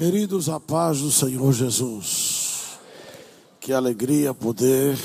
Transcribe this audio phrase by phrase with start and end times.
[0.00, 2.78] Queridos, a paz do Senhor Jesus.
[3.60, 4.98] Que alegria poder,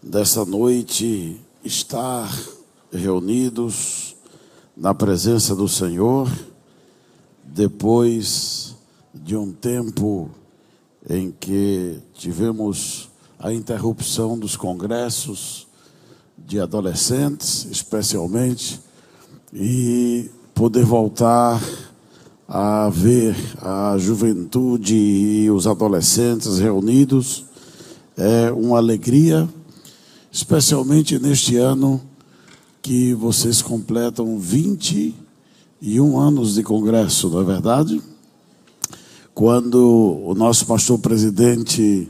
[0.00, 2.32] dessa noite, estar
[2.92, 4.14] reunidos
[4.76, 6.30] na presença do Senhor,
[7.42, 8.76] depois
[9.12, 10.30] de um tempo
[11.10, 13.08] em que tivemos
[13.40, 15.66] a interrupção dos congressos
[16.38, 18.80] de adolescentes, especialmente,
[19.52, 21.60] e poder voltar
[22.48, 27.44] a ver a juventude e os adolescentes reunidos
[28.16, 29.46] é uma alegria,
[30.32, 32.00] especialmente neste ano
[32.80, 38.00] que vocês completam 21 anos de congresso, não é verdade?
[39.34, 42.08] Quando o nosso pastor presidente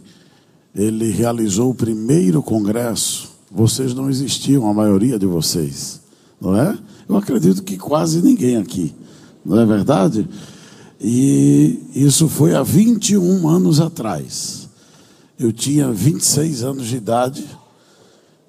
[0.72, 6.00] ele realizou o primeiro congresso, vocês não existiam, a maioria de vocês,
[6.40, 6.78] não é?
[7.08, 8.94] Eu acredito que quase ninguém aqui
[9.48, 10.28] não é verdade?
[11.00, 14.68] E isso foi há 21 anos atrás.
[15.38, 17.46] Eu tinha 26 anos de idade,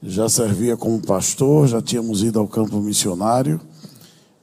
[0.04, 3.62] já servia como pastor, já tínhamos ido ao campo missionário.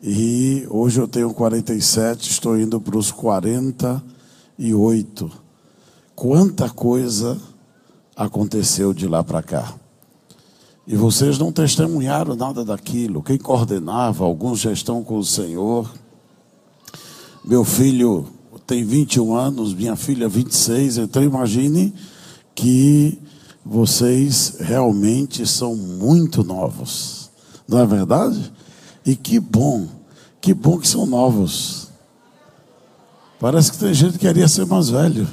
[0.03, 5.31] E hoje eu tenho 47, estou indo para os 48.
[6.15, 7.37] Quanta coisa
[8.17, 9.75] aconteceu de lá para cá.
[10.87, 13.23] E vocês não testemunharam nada daquilo.
[13.23, 15.91] Quem coordenava, alguns já estão com o Senhor.
[17.47, 18.27] Meu filho
[18.67, 21.95] tem 21 anos, minha filha 26, então imagine
[22.57, 23.23] que
[23.65, 27.31] vocês realmente são muito novos.
[27.69, 28.53] Não é verdade?
[29.05, 29.87] E que bom,
[30.41, 31.87] que bom que são novos.
[33.39, 35.29] Parece que tem gente que queria ser mais velho.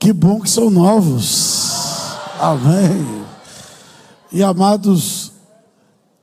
[0.00, 1.70] Que bom que são novos.
[2.40, 3.24] Amém.
[4.32, 5.30] E amados,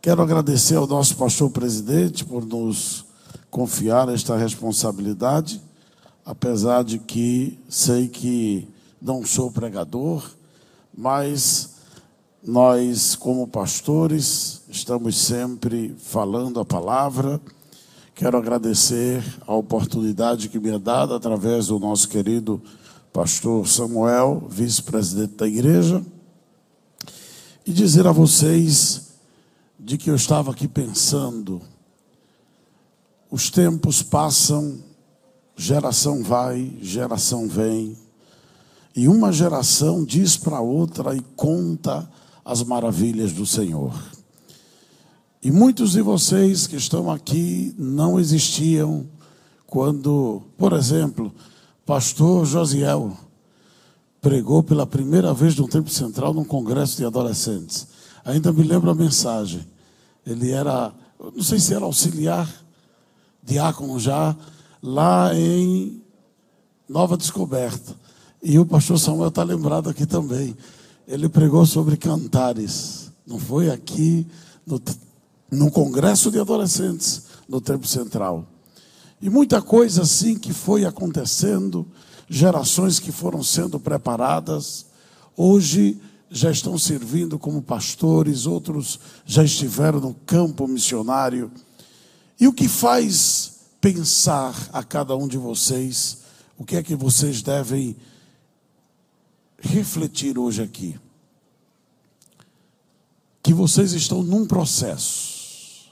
[0.02, 3.08] quero agradecer ao nosso pastor presidente por nos
[3.50, 5.62] confiar esta responsabilidade,
[6.26, 8.68] apesar de que sei que
[9.02, 10.30] não sou pregador,
[10.96, 11.76] mas
[12.44, 17.40] nós, como pastores, estamos sempre falando a palavra.
[18.14, 22.62] Quero agradecer a oportunidade que me é dada através do nosso querido
[23.12, 26.04] pastor Samuel, vice-presidente da igreja,
[27.66, 29.10] e dizer a vocês
[29.80, 31.62] de que eu estava aqui pensando
[33.32, 34.80] os tempos passam,
[35.56, 37.96] geração vai, geração vem,
[38.96, 42.10] e uma geração diz para outra e conta
[42.44, 43.94] as maravilhas do Senhor.
[45.42, 49.06] E muitos de vocês que estão aqui não existiam
[49.68, 51.32] quando, por exemplo,
[51.86, 53.16] pastor Josiel
[54.20, 57.88] pregou pela primeira vez no Tempo Central num congresso de adolescentes.
[58.26, 59.66] Ainda me lembro a mensagem.
[60.26, 60.92] Ele era,
[61.34, 62.50] não sei se era auxiliar
[63.44, 64.36] diácono já,
[64.82, 66.02] lá em
[66.88, 67.96] Nova Descoberta.
[68.42, 70.56] E o pastor Samuel está lembrado aqui também.
[71.08, 73.12] Ele pregou sobre cantares.
[73.28, 74.26] Não foi aqui
[74.66, 74.82] no,
[75.52, 78.48] no congresso de adolescentes no Tempo Central.
[79.22, 81.86] E muita coisa assim que foi acontecendo,
[82.30, 84.86] gerações que foram sendo preparadas,
[85.36, 86.00] hoje
[86.32, 91.52] já estão servindo como pastores, outros já estiveram no campo missionário.
[92.40, 96.20] E o que faz pensar a cada um de vocês
[96.60, 97.96] o que é que vocês devem
[99.62, 101.00] refletir hoje aqui?
[103.42, 105.90] Que vocês estão num processo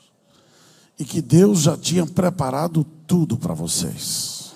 [1.00, 4.52] e que Deus já tinha preparado tudo para vocês.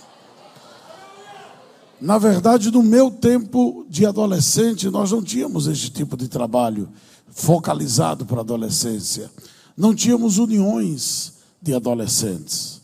[2.01, 6.89] Na verdade, no meu tempo de adolescente, nós não tínhamos esse tipo de trabalho
[7.29, 9.31] focalizado para a adolescência.
[9.77, 12.81] Não tínhamos uniões de adolescentes.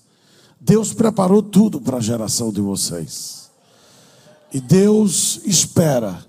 [0.59, 3.49] Deus preparou tudo para a geração de vocês.
[4.53, 6.25] E Deus espera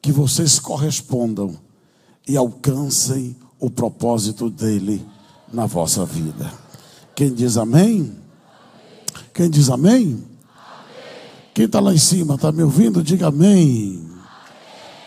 [0.00, 1.56] que vocês correspondam
[2.26, 5.04] e alcancem o propósito dele
[5.52, 6.52] na vossa vida.
[7.14, 8.16] Quem diz amém?
[9.34, 10.24] Quem diz amém?
[11.52, 13.02] Quem está lá em cima, está me ouvindo?
[13.02, 14.08] Diga amém.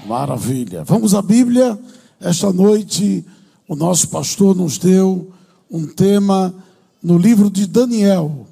[0.06, 0.84] Maravilha.
[0.84, 1.80] Vamos à Bíblia.
[2.20, 3.26] Esta noite,
[3.68, 5.32] o nosso pastor nos deu
[5.72, 6.54] um tema
[7.04, 8.48] no livro de Daniel,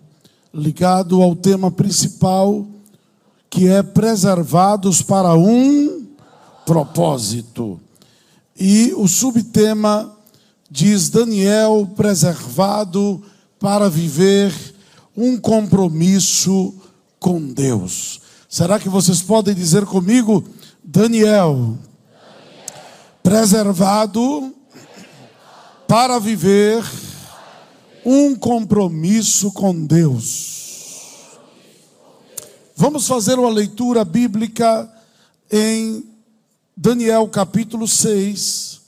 [0.54, 2.68] ligado ao tema principal,
[3.50, 6.06] que é preservados para um
[6.66, 7.80] propósito.
[8.60, 10.14] E o subtema
[10.70, 13.24] diz Daniel preservado
[13.58, 14.54] para viver
[15.16, 16.74] um compromisso
[17.20, 18.20] com Deus.
[18.50, 20.44] Será que vocês podem dizer comigo,
[20.84, 21.78] Daniel, Daniel.
[23.24, 24.54] preservado
[25.88, 26.84] para viver
[28.06, 30.62] um compromisso com Deus.
[32.76, 34.92] Vamos fazer uma leitura bíblica
[35.52, 36.04] em
[36.76, 38.82] Daniel capítulo 6.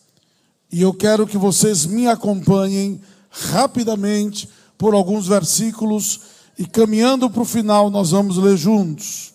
[0.71, 3.00] E eu quero que vocês me acompanhem
[3.30, 6.21] rapidamente por alguns versículos
[6.57, 9.33] e caminhando para o final nós vamos ler juntos.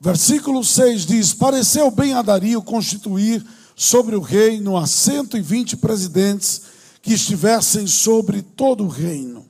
[0.00, 3.44] Versículo 6 diz: Pareceu bem a Dario constituir
[3.76, 6.62] sobre o reino a 120 presidentes
[7.02, 9.46] que estivessem sobre todo o reino,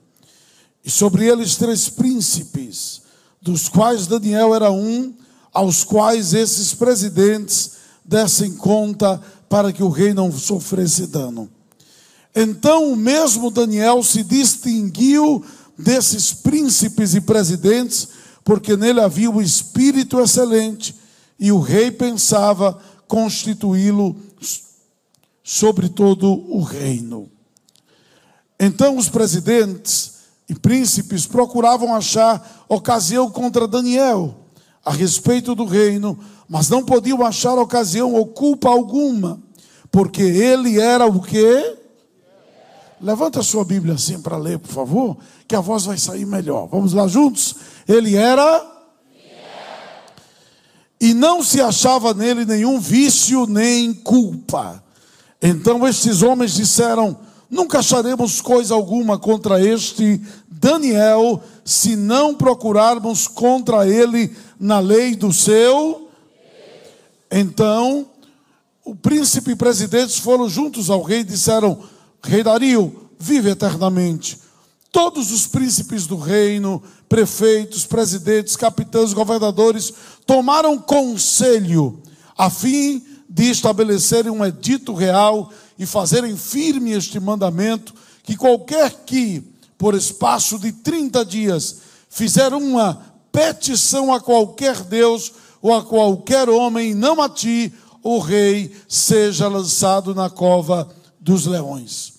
[0.83, 3.01] e sobre eles três príncipes,
[3.41, 5.13] dos quais Daniel era um,
[5.53, 7.71] aos quais esses presidentes
[8.03, 11.49] dessem conta para que o rei não sofresse dano.
[12.33, 15.43] Então o mesmo Daniel se distinguiu
[15.77, 18.07] desses príncipes e presidentes,
[18.43, 20.95] porque nele havia o um espírito excelente,
[21.39, 24.15] e o rei pensava constituí-lo
[25.43, 27.29] sobre todo o reino.
[28.63, 34.35] Então os presidentes e príncipes procuravam achar ocasião contra Daniel
[34.85, 39.41] a respeito do reino, mas não podiam achar ocasião ou culpa alguma,
[39.91, 41.75] porque ele era o quê?
[43.01, 45.17] Levanta a sua Bíblia assim para ler, por favor,
[45.47, 46.67] que a voz vai sair melhor.
[46.67, 47.55] Vamos lá juntos?
[47.87, 48.63] Ele era
[50.99, 54.83] e não se achava nele nenhum vício nem culpa.
[55.41, 63.85] Então estes homens disseram: Nunca acharemos coisa alguma contra este Daniel, se não procurarmos contra
[63.85, 66.07] ele na lei do seu.
[67.29, 68.07] Então,
[68.85, 71.77] o príncipe e presidentes foram juntos ao rei e disseram:
[72.23, 74.39] Rei Dario, vive eternamente.
[74.89, 79.93] Todos os príncipes do reino, prefeitos, presidentes, capitães, governadores,
[80.25, 82.01] tomaram conselho
[82.37, 85.51] a fim de estabelecerem um edito real
[85.81, 87.91] e fazerem firme este mandamento
[88.21, 89.41] que qualquer que,
[89.79, 93.01] por espaço de 30 dias, fizer uma
[93.31, 97.73] petição a qualquer Deus ou a qualquer homem, não a ti,
[98.03, 100.87] o rei, seja lançado na cova
[101.19, 102.13] dos leões.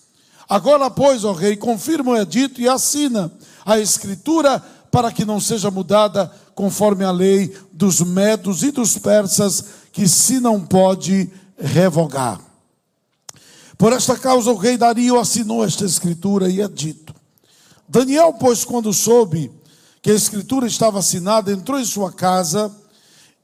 [0.49, 3.31] Agora, pois, ó rei, confirma o edito e assina
[3.65, 4.61] a escritura
[4.91, 10.41] para que não seja mudada conforme a lei dos medos e dos persas, que se
[10.41, 12.52] não pode revogar.
[13.83, 17.13] Por esta causa o rei Dario assinou esta escritura e é dito.
[17.89, 19.51] Daniel, pois, quando soube
[20.01, 22.73] que a escritura estava assinada, entrou em sua casa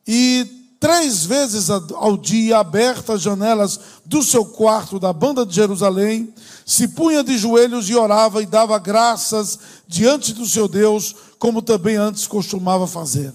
[0.07, 0.47] e
[0.79, 6.33] três vezes ao dia, abertas as janelas do seu quarto da banda de Jerusalém,
[6.65, 9.59] se punha de joelhos e orava e dava graças
[9.89, 13.35] diante do seu Deus, como também antes costumava fazer.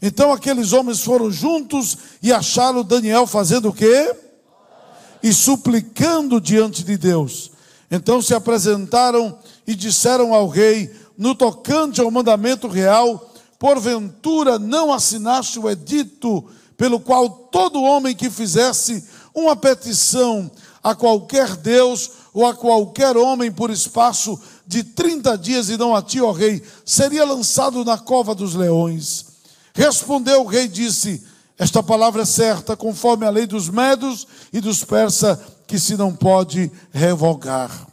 [0.00, 4.29] Então aqueles homens foram juntos e acharam Daniel fazendo o quê?
[5.22, 7.50] E suplicando diante de Deus.
[7.90, 15.58] Então se apresentaram e disseram ao rei, no tocante ao mandamento real, porventura não assinaste
[15.58, 16.44] o edito
[16.76, 20.50] pelo qual todo homem que fizesse uma petição
[20.82, 26.00] a qualquer Deus ou a qualquer homem por espaço de 30 dias e não a
[26.00, 29.26] ti, ó rei, seria lançado na cova dos leões.
[29.74, 31.22] Respondeu o rei disse:
[31.60, 36.16] Esta palavra é certa, conforme a lei dos medos e dos persas, que se não
[36.16, 37.86] pode revogar.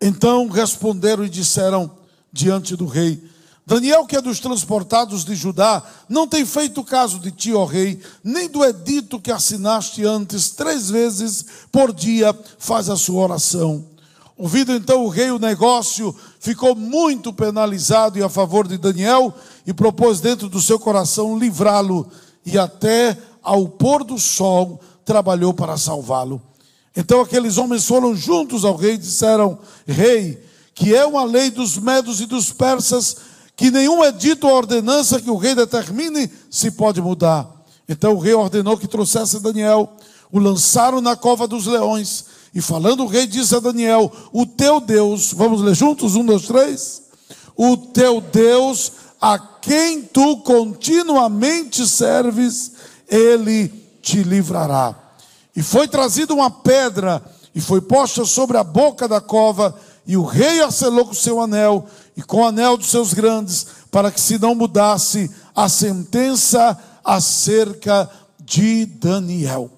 [0.00, 1.90] Então responderam e disseram
[2.32, 3.22] diante do rei:
[3.66, 8.00] Daniel, que é dos transportados de Judá, não tem feito caso de ti, ó rei,
[8.24, 13.84] nem do edito que assinaste antes, três vezes por dia faz a sua oração.
[14.38, 19.34] Ouvido então o rei o negócio, ficou muito penalizado e a favor de Daniel
[19.66, 22.08] e propôs dentro do seu coração livrá-lo
[22.44, 26.40] e até ao pôr do sol trabalhou para salvá-lo.
[26.96, 30.42] Então aqueles homens foram juntos ao rei e disseram: Rei,
[30.74, 33.16] que é uma lei dos medos e dos persas
[33.56, 37.48] que nenhum edito ou ordenança que o rei determine se pode mudar.
[37.88, 39.90] Então o rei ordenou que trouxesse Daniel,
[40.30, 44.80] o lançaram na cova dos leões, e falando o rei disse a Daniel: O teu
[44.80, 46.14] Deus, vamos ler juntos?
[46.14, 47.02] Um, dois, três.
[47.56, 48.92] O teu Deus,
[49.26, 52.70] a quem tu continuamente serves,
[53.08, 53.66] ele
[54.00, 54.94] te livrará.
[55.56, 57.20] E foi trazida uma pedra,
[57.52, 61.40] e foi posta sobre a boca da cova, e o rei a selou com seu
[61.40, 66.78] anel, e com o anel dos seus grandes, para que se não mudasse a sentença
[67.04, 69.68] acerca de Daniel.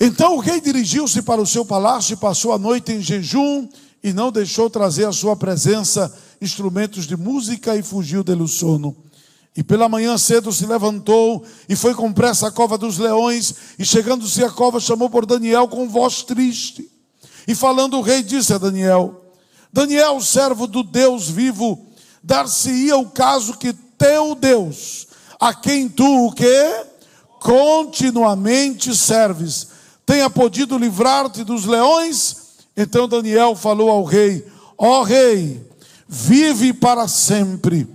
[0.00, 3.68] Então o rei dirigiu-se para o seu palácio e passou a noite em jejum
[4.02, 6.10] e não deixou trazer à sua presença
[6.42, 8.96] instrumentos de música e fugiu dele o sono.
[9.56, 13.84] E pela manhã cedo se levantou e foi com pressa à cova dos leões, e
[13.84, 16.90] chegando-se à cova, chamou por Daniel com voz triste.
[17.46, 19.22] E falando o rei, disse a Daniel:
[19.72, 21.86] Daniel, servo do Deus vivo,
[22.22, 25.06] dar-se-ia o caso que teu Deus,
[25.38, 26.86] a quem tu o que?
[27.40, 29.68] Continuamente serves,
[30.06, 32.36] tenha podido livrar-te dos leões?
[32.76, 34.46] Então Daniel falou ao rei:
[34.78, 35.60] Ó oh, rei,
[36.12, 37.88] vive para sempre.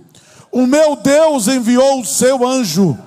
[0.50, 2.98] O meu Deus enviou o seu anjo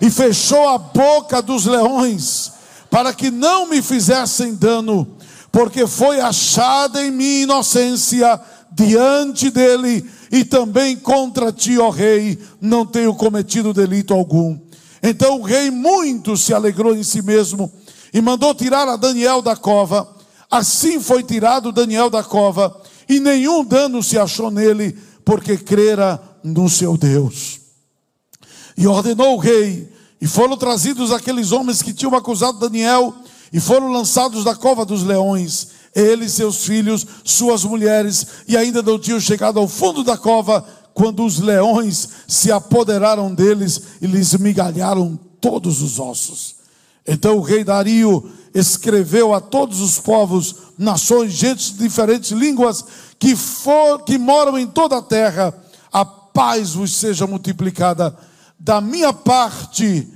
[0.00, 2.50] e fechou a boca dos leões,
[2.88, 5.18] para que não me fizessem dano,
[5.52, 8.40] porque foi achada em mim inocência
[8.72, 14.58] diante dele, e também contra ti, ó rei, não tenho cometido delito algum.
[15.02, 17.70] Então o rei muito se alegrou em si mesmo
[18.14, 20.08] e mandou tirar a Daniel da cova.
[20.50, 26.68] Assim foi tirado Daniel da cova, e nenhum dano se achou nele, porque crera no
[26.68, 27.60] seu Deus.
[28.76, 33.14] E ordenou o rei, e foram trazidos aqueles homens que tinham acusado Daniel,
[33.52, 38.98] e foram lançados da cova dos leões ele, seus filhos, suas mulheres, e ainda não
[38.98, 45.18] tinham chegado ao fundo da cova, quando os leões se apoderaram deles e lhes migalharam
[45.40, 46.56] todos os ossos.
[47.06, 52.84] Então o rei Dario escreveu a todos os povos, nações, gentes de diferentes línguas
[53.18, 55.54] que, for, que moram em toda a terra,
[55.92, 58.16] a paz vos seja multiplicada.
[58.58, 60.08] Da minha parte,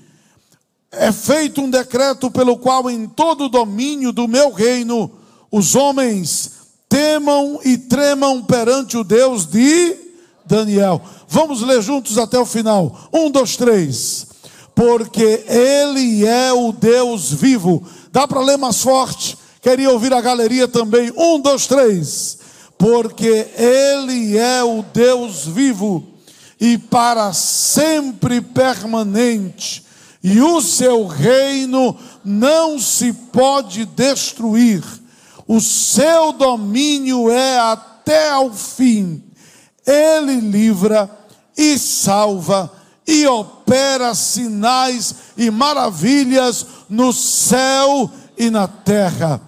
[0.90, 5.10] é feito um decreto pelo qual em todo o domínio do meu reino
[5.50, 6.52] os homens
[6.88, 9.96] temam e tremam perante o Deus de
[10.46, 11.02] Daniel.
[11.28, 13.08] Vamos ler juntos até o final.
[13.12, 14.26] Um, dois, três.
[14.74, 17.86] Porque Ele é o Deus vivo.
[18.10, 19.36] Dá para ler mais forte?
[19.68, 21.12] Queria ouvir a galeria também.
[21.16, 22.38] Um, dois, três.
[22.78, 26.06] Porque Ele é o Deus vivo
[26.60, 29.84] e para sempre permanente,
[30.24, 34.82] e o seu reino não se pode destruir
[35.48, 39.24] o seu domínio é até ao fim.
[39.84, 41.10] Ele livra
[41.56, 42.70] e salva
[43.06, 49.47] e opera sinais e maravilhas no céu e na terra.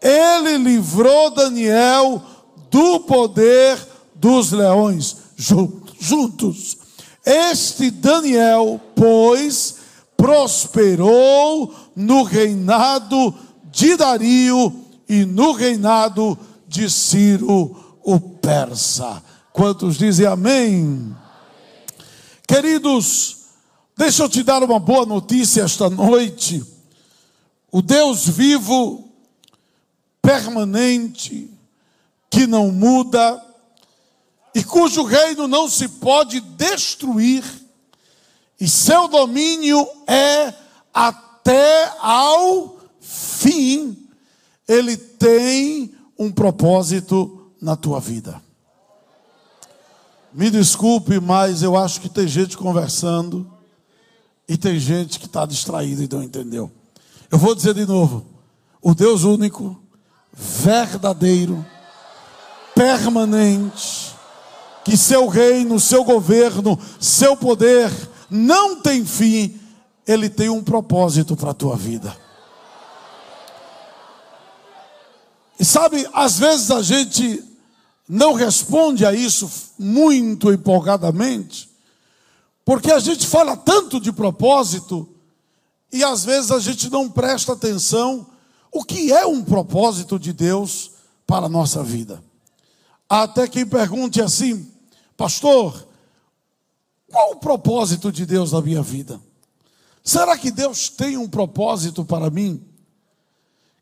[0.00, 2.22] Ele livrou Daniel
[2.70, 3.78] do poder
[4.14, 5.16] dos leões
[5.98, 6.78] juntos.
[7.24, 9.76] Este Daniel, pois,
[10.16, 13.34] prosperou no reinado
[13.70, 14.74] de Dario
[15.08, 19.22] e no reinado de Ciro o persa.
[19.52, 21.14] Quantos dizem amém?
[22.46, 23.36] Queridos,
[23.96, 26.64] deixa eu te dar uma boa notícia esta noite.
[27.70, 29.09] O Deus vivo,
[30.22, 31.50] permanente,
[32.28, 33.42] que não muda
[34.54, 37.44] e cujo reino não se pode destruir,
[38.60, 40.52] e seu domínio é
[40.92, 44.08] até ao fim
[44.68, 48.40] ele tem um propósito na tua vida.
[50.32, 53.50] Me desculpe, mas eu acho que tem gente conversando
[54.48, 56.70] e tem gente que está distraída e não entendeu.
[57.30, 58.24] Eu vou dizer de novo:
[58.80, 59.80] o Deus único,
[60.40, 61.64] verdadeiro,
[62.74, 64.16] permanente,
[64.82, 67.90] que seu reino, seu governo, seu poder
[68.30, 69.60] não tem fim,
[70.06, 72.16] ele tem um propósito para a tua vida.
[75.58, 77.44] E sabe, às vezes a gente
[78.08, 81.68] não responde a isso muito empolgadamente,
[82.64, 85.06] porque a gente fala tanto de propósito
[85.92, 88.26] e às vezes a gente não presta atenção
[88.72, 90.92] o que é um propósito de Deus
[91.26, 92.22] para a nossa vida.
[93.08, 94.70] Até quem pergunte assim,
[95.16, 95.86] pastor,
[97.10, 99.20] qual o propósito de Deus na minha vida?
[100.02, 102.64] Será que Deus tem um propósito para mim?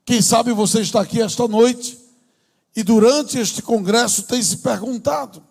[0.05, 1.99] Quem sabe você está aqui esta noite
[2.75, 5.43] e durante este congresso tem se perguntado.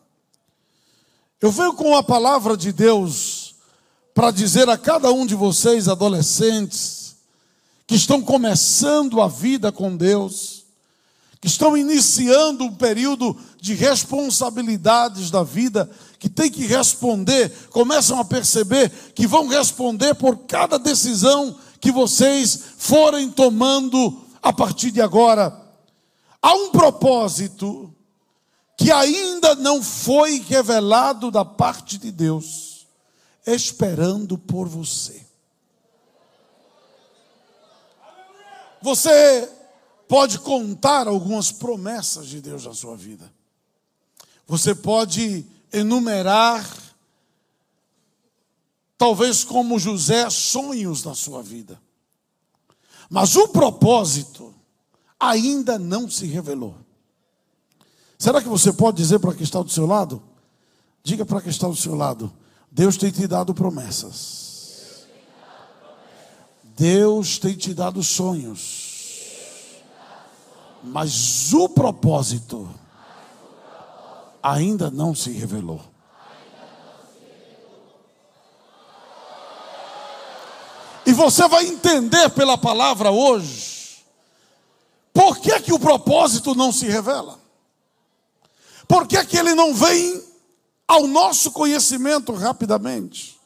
[1.40, 3.56] Eu venho com a palavra de Deus
[4.14, 7.07] para dizer a cada um de vocês, adolescentes,
[7.88, 10.66] que estão começando a vida com Deus,
[11.40, 15.90] que estão iniciando um período de responsabilidades da vida,
[16.20, 22.60] que tem que responder, começam a perceber que vão responder por cada decisão que vocês
[22.78, 25.56] forem tomando a partir de agora,
[26.42, 27.94] há um propósito
[28.78, 32.86] que ainda não foi revelado da parte de Deus,
[33.46, 35.27] esperando por você.
[38.88, 39.52] Você
[40.08, 43.30] pode contar algumas promessas de Deus na sua vida.
[44.48, 46.66] Você pode enumerar,
[48.98, 51.78] talvez como José, sonhos na sua vida.
[53.10, 54.56] Mas o propósito
[55.20, 56.74] ainda não se revelou.
[58.18, 60.24] Será que você pode dizer para quem está do seu lado?
[61.04, 62.32] Diga para quem está ao seu lado:
[62.72, 64.47] Deus tem te dado promessas.
[66.78, 69.82] Deus tem te dado sonhos.
[70.84, 72.70] Mas o propósito
[74.44, 75.82] ainda não se revelou.
[81.04, 84.04] E você vai entender pela palavra hoje
[85.12, 87.40] por que, que o propósito não se revela.
[88.88, 90.24] Por que, que ele não vem
[90.88, 93.37] ao nosso conhecimento rapidamente?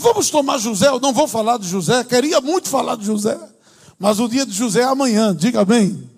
[0.00, 3.38] Vamos tomar José, eu não vou falar de José, queria muito falar de José,
[3.98, 6.10] mas o dia de José é amanhã, diga bem.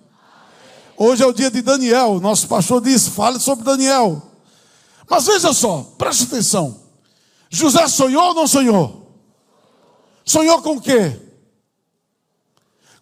[0.97, 4.23] Hoje é o dia de Daniel, nosso pastor disse, fale sobre Daniel.
[5.11, 6.81] Mas veja só, preste atenção.
[7.51, 9.11] José sonhou ou não sonhou?
[10.25, 11.21] Sonhou com o quê?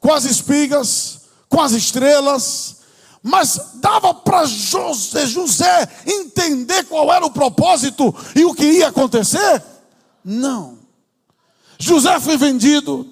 [0.00, 2.76] Com as espigas, com as estrelas,
[3.22, 9.62] mas dava para José, entender qual era o propósito e o que ia acontecer?
[10.24, 10.78] Não.
[11.78, 13.08] José foi vendido,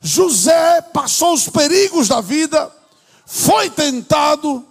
[0.00, 2.70] José passou os perigos da vida,
[3.26, 4.64] foi tentado,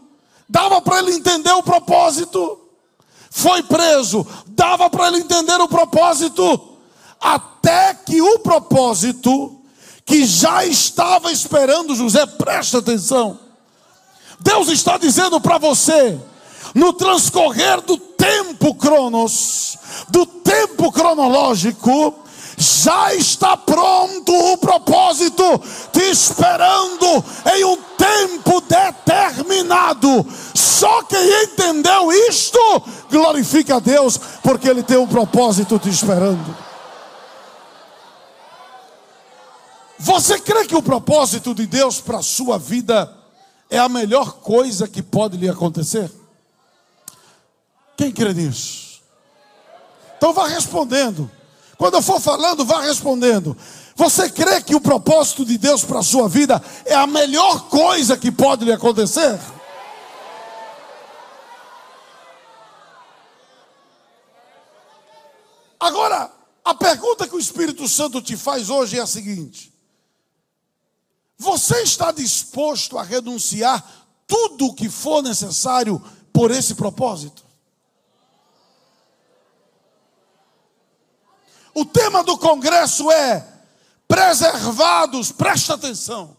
[0.47, 2.61] dava para ele entender o propósito,
[3.29, 6.77] foi preso, dava para ele entender o propósito.
[7.19, 9.61] Até que o propósito
[10.05, 13.39] que já estava esperando José, presta atenção.
[14.39, 16.19] Deus está dizendo para você,
[16.75, 19.77] no transcorrer do tempo cronos,
[20.09, 22.13] do tempo cronológico,
[22.57, 25.43] já está pronto o propósito,
[25.93, 27.23] te esperando
[27.55, 30.25] em um tempo determinado.
[30.53, 32.59] Só quem entendeu isto,
[33.09, 36.55] glorifica a Deus, porque Ele tem um propósito te esperando.
[39.97, 43.11] Você crê que o propósito de Deus para a sua vida
[43.69, 46.11] é a melhor coisa que pode lhe acontecer?
[47.97, 49.01] Quem crê nisso?
[50.17, 51.29] Então vá respondendo.
[51.77, 53.55] Quando eu for falando, vá respondendo.
[53.95, 58.17] Você crê que o propósito de Deus para a sua vida é a melhor coisa
[58.17, 59.39] que pode lhe acontecer?
[65.79, 66.31] Agora,
[66.63, 69.71] a pergunta que o Espírito Santo te faz hoje é a seguinte:
[71.37, 73.85] você está disposto a renunciar
[74.25, 76.01] tudo o que for necessário
[76.33, 77.44] por esse propósito?
[81.75, 83.45] O tema do congresso é
[84.07, 86.35] preservados, presta atenção,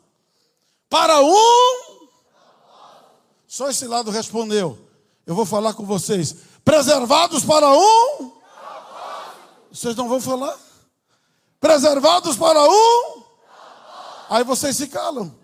[0.88, 2.08] para um.
[3.46, 4.78] Só esse lado respondeu.
[5.26, 6.34] Eu vou falar com vocês.
[6.64, 8.32] Preservados para um.
[9.70, 10.56] Vocês não vão falar?
[11.60, 13.16] Preservados para um
[14.28, 15.34] Aí vocês se calam.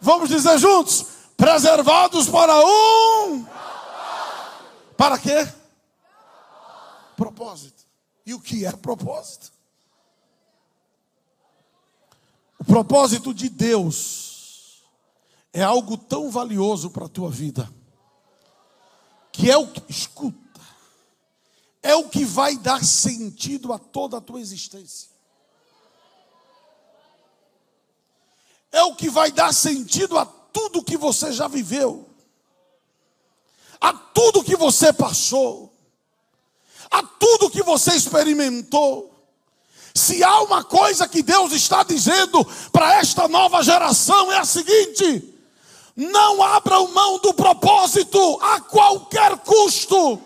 [0.00, 3.46] Vamos dizer juntos: preservados para um.
[4.96, 5.46] Para quê?
[7.16, 7.75] Propósito.
[8.26, 9.52] E o que é propósito?
[12.58, 14.82] O propósito de Deus
[15.52, 17.72] é algo tão valioso para a tua vida,
[19.30, 20.60] que é o que, escuta,
[21.82, 25.16] é o que vai dar sentido a toda a tua existência.
[28.76, 32.06] é o que vai dar sentido a tudo que você já viveu,
[33.80, 35.74] a tudo que você passou,
[36.90, 39.12] a tudo que você experimentou.
[39.94, 45.34] Se há uma coisa que Deus está dizendo para esta nova geração, é a seguinte:
[45.96, 50.20] não abram mão do propósito a qualquer custo,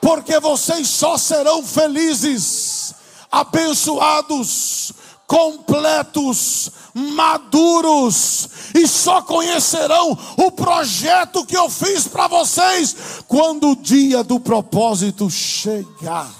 [0.00, 2.94] porque vocês só serão felizes,
[3.30, 4.92] abençoados,
[5.32, 14.22] completos, maduros, e só conhecerão o projeto que eu fiz para vocês quando o dia
[14.22, 16.30] do propósito chegar.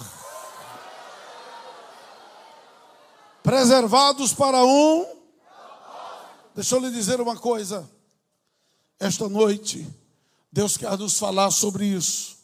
[3.42, 5.06] Preservados para um.
[6.54, 7.90] Deixa eu lhe dizer uma coisa.
[9.00, 9.88] Esta noite,
[10.52, 12.36] Deus quer nos falar sobre isso.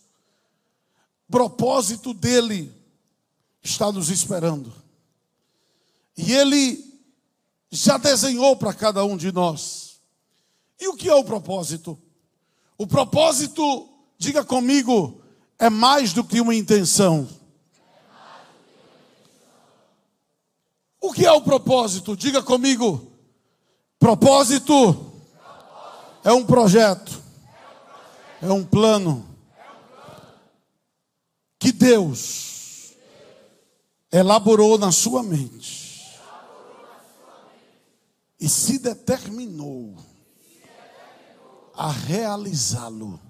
[1.28, 2.74] O propósito dele
[3.62, 4.87] está nos esperando.
[6.18, 6.84] E Ele
[7.70, 10.00] já desenhou para cada um de nós.
[10.80, 11.96] E o que é o propósito?
[12.76, 15.22] O propósito, diga comigo,
[15.60, 17.28] é mais do que uma intenção.
[21.00, 22.16] O que é o propósito?
[22.16, 23.12] Diga comigo.
[24.00, 25.12] Propósito
[26.24, 27.22] é um projeto,
[28.42, 29.24] é um plano
[31.60, 32.92] que Deus
[34.10, 35.77] elaborou na sua mente
[38.40, 39.96] e se determinou
[41.74, 43.20] a realizá-lo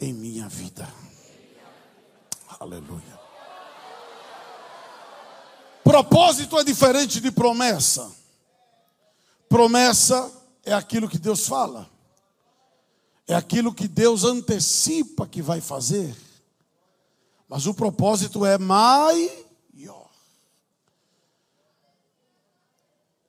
[0.00, 0.88] em minha vida.
[2.58, 3.20] Aleluia.
[5.82, 8.10] Propósito é diferente de promessa.
[9.48, 10.30] Promessa
[10.64, 11.90] é aquilo que Deus fala,
[13.26, 16.14] é aquilo que Deus antecipa que vai fazer.
[17.48, 19.49] Mas o propósito é maior.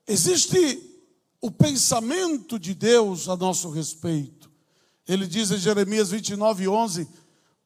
[0.08, 0.92] Existe
[1.42, 4.52] o pensamento de Deus a nosso respeito.
[5.08, 7.08] Ele diz em Jeremias 29, 11,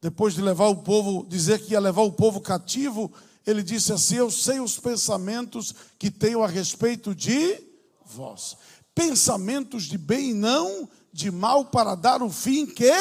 [0.00, 3.12] depois de levar o povo, dizer que ia levar o povo cativo,
[3.46, 7.62] ele disse assim: Eu sei os pensamentos que tenho a respeito de
[8.04, 8.56] vós.
[8.94, 12.92] Pensamentos de bem e não de mal, para dar o fim que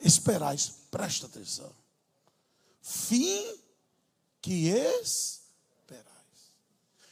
[0.00, 0.72] esperais.
[0.90, 1.70] Presta atenção.
[2.82, 3.56] Fim
[4.40, 5.39] que esperais.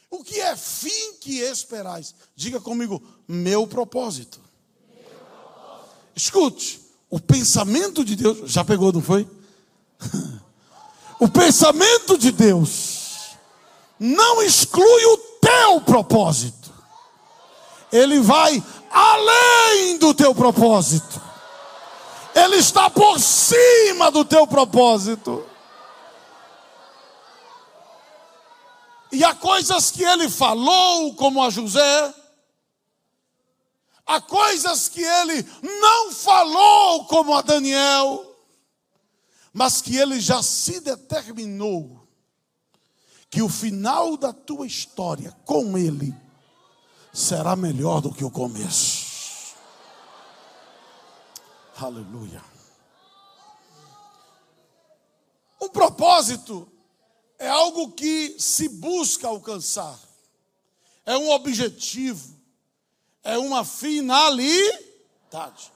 [0.09, 2.15] O que é fim que esperais?
[2.35, 4.39] Diga comigo, meu propósito.
[6.15, 9.27] Escute, o pensamento de Deus, já pegou, não foi?
[11.19, 13.35] o pensamento de Deus
[13.99, 16.73] não exclui o teu propósito.
[17.91, 21.21] Ele vai além do teu propósito.
[22.33, 25.45] Ele está por cima do teu propósito.
[29.11, 32.13] E há coisas que ele falou, como a José,
[34.05, 38.25] há coisas que ele não falou, como a Daniel,
[39.51, 42.07] mas que ele já se determinou
[43.29, 46.15] que o final da tua história com ele
[47.13, 49.55] será melhor do que o começo.
[51.79, 52.43] Aleluia.
[55.61, 56.67] Um propósito
[57.39, 59.97] é algo que se busca alcançar,
[61.05, 62.37] é um objetivo,
[63.23, 65.71] é uma finalidade.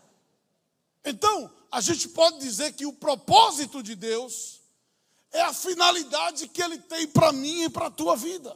[1.06, 4.60] Então, a gente pode dizer que o propósito de Deus
[5.32, 8.56] é a finalidade que Ele tem para mim e para a tua vida.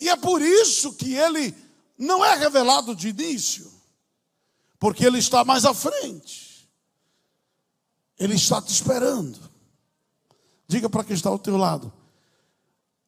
[0.00, 1.54] E é por isso que Ele
[1.96, 3.70] não é revelado de início,
[4.78, 6.68] porque Ele está mais à frente,
[8.18, 9.47] Ele está te esperando.
[10.68, 11.90] Diga para quem está ao teu lado: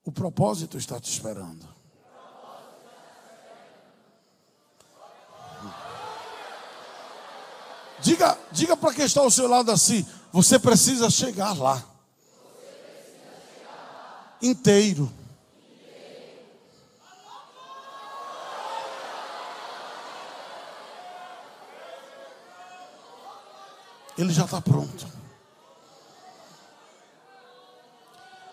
[0.03, 1.69] o propósito está te esperando.
[8.01, 11.85] Diga, diga para quem está ao seu lado assim: você precisa chegar lá.
[14.41, 15.13] Inteiro.
[24.17, 25.20] Ele já está pronto.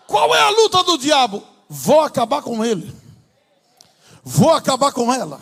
[0.08, 1.42] Qual é a luta do diabo?
[1.68, 2.96] Vou acabar com ele.
[4.24, 5.38] Vou acabar com ela.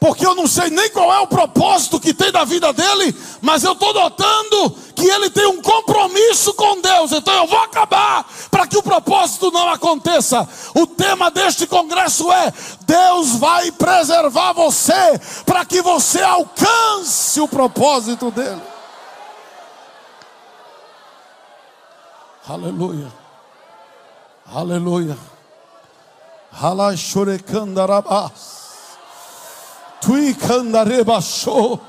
[0.00, 3.62] Porque eu não sei nem qual é o propósito que tem da vida dele, mas
[3.62, 7.12] eu estou notando que ele tem um compromisso com Deus.
[7.12, 10.48] Então eu vou acabar para que o propósito não aconteça.
[10.74, 18.32] O tema deste congresso é: Deus vai preservar você para que você alcance o propósito
[18.32, 18.71] dele.
[22.46, 23.10] Aleluia.
[24.46, 25.18] Aleluia.
[26.52, 28.32] Halashurikandarabas.
[30.00, 31.80] Tuikandarebashou.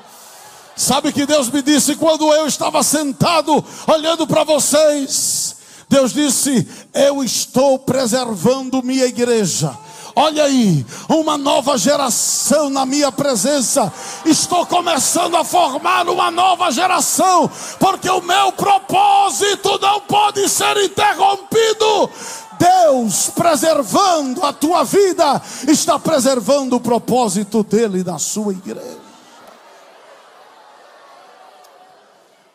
[0.76, 5.56] Sabe que Deus me disse quando eu estava sentado olhando para vocês?
[5.90, 9.76] Deus disse: Eu estou preservando minha igreja
[10.16, 13.92] Olha aí, uma nova geração na minha presença.
[14.26, 17.50] Estou começando a formar uma nova geração,
[17.80, 22.10] porque o meu propósito não pode ser interrompido.
[22.60, 29.02] Deus preservando a tua vida, está preservando o propósito dele na sua igreja.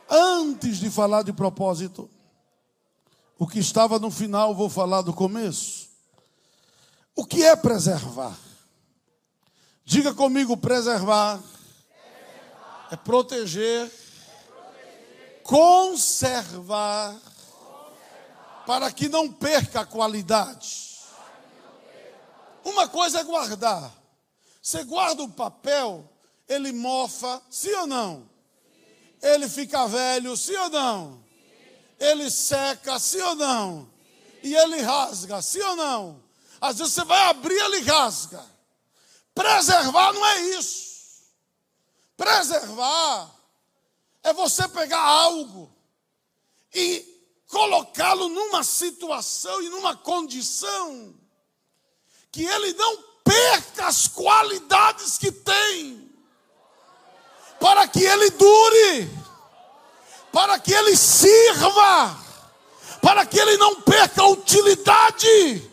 [0.09, 2.09] Antes de falar de propósito,
[3.39, 5.78] o que estava no final, vou falar do começo.
[7.19, 8.39] O que é preservar?
[9.85, 12.89] Diga comigo: preservar, preservar.
[12.93, 13.91] É, proteger, é
[14.47, 21.01] proteger, conservar, conservar, para que não perca a qualidade.
[22.65, 23.93] Uma coisa é guardar.
[24.63, 26.09] Você guarda o papel,
[26.49, 28.31] ele mofa, sim ou não?
[29.21, 31.25] Ele fica velho, sim ou não?
[31.99, 33.91] Ele seca, sim ou não?
[34.41, 36.28] E ele rasga, sim ou não?
[36.61, 38.45] Às vezes você vai abrir, ele rasga.
[39.35, 40.89] Preservar não é isso.
[42.17, 43.31] Preservar
[44.23, 45.73] é você pegar algo
[46.75, 47.07] e
[47.47, 51.15] colocá-lo numa situação e numa condição
[52.31, 56.07] que ele não perca as qualidades que tem.
[57.61, 59.11] para que ele dure,
[60.33, 62.17] para que ele sirva,
[63.03, 65.71] para que ele não perca a utilidade.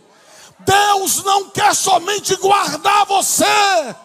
[0.66, 3.96] Deus não quer somente guardar você,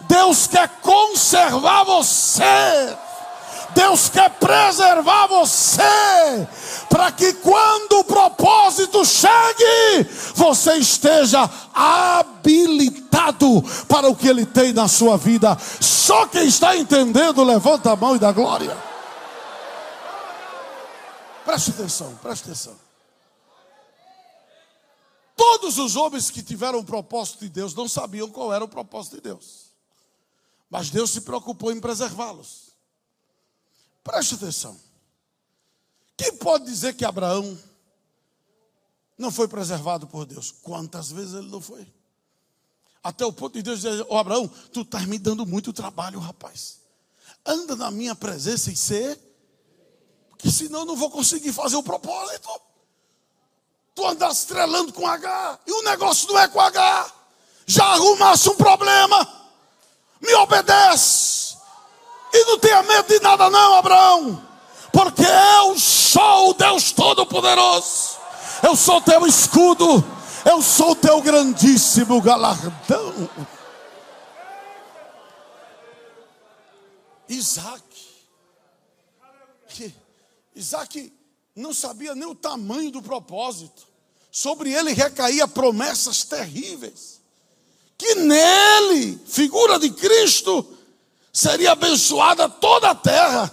[0.00, 2.96] Deus quer conservar você.
[3.74, 6.48] Deus quer preservar você,
[6.88, 14.88] para que quando o propósito chegue, você esteja habilitado para o que Ele tem na
[14.88, 15.56] sua vida.
[15.80, 18.76] Só quem está entendendo, levanta a mão e dá glória.
[21.44, 22.87] Preste atenção, preste atenção.
[25.68, 29.16] Todos os homens que tiveram o propósito de Deus não sabiam qual era o propósito
[29.16, 29.66] de Deus.
[30.70, 32.70] Mas Deus se preocupou em preservá-los.
[34.02, 34.80] Preste atenção.
[36.16, 37.58] Quem pode dizer que Abraão
[39.18, 40.50] não foi preservado por Deus?
[40.50, 41.86] Quantas vezes ele não foi?
[43.04, 46.18] Até o ponto de Deus dizer: Ô oh, Abraão, tu estás me dando muito trabalho,
[46.18, 46.78] rapaz.
[47.44, 49.20] Anda na minha presença e ser,
[50.30, 52.48] porque senão eu não vou conseguir fazer o propósito.
[53.98, 57.12] Tu andas estrelando com H, e o negócio não é com H.
[57.66, 59.28] Já arrumasse um problema,
[60.20, 61.56] me obedece.
[62.32, 64.40] E não tenha medo de nada, não, Abraão,
[64.92, 68.18] porque eu sou o Deus Todo-Poderoso,
[68.62, 70.04] eu sou teu escudo,
[70.44, 73.28] eu sou teu grandíssimo galardão.
[77.28, 77.82] Isaac,
[80.54, 81.12] Isaac
[81.56, 83.87] não sabia nem o tamanho do propósito,
[84.38, 87.20] sobre ele recaía promessas terríveis,
[87.98, 90.78] que nele, figura de Cristo,
[91.32, 93.52] seria abençoada toda a terra.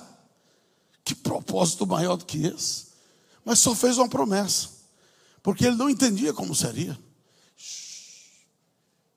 [1.04, 2.86] Que propósito maior do que esse?
[3.44, 4.70] Mas só fez uma promessa,
[5.42, 6.96] porque ele não entendia como seria.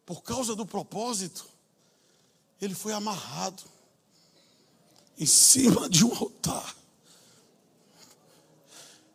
[0.07, 1.47] Por causa do propósito,
[2.63, 3.63] ele foi amarrado
[5.19, 6.75] em cima de um altar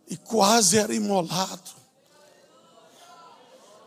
[0.08, 1.83] e quase era imolado.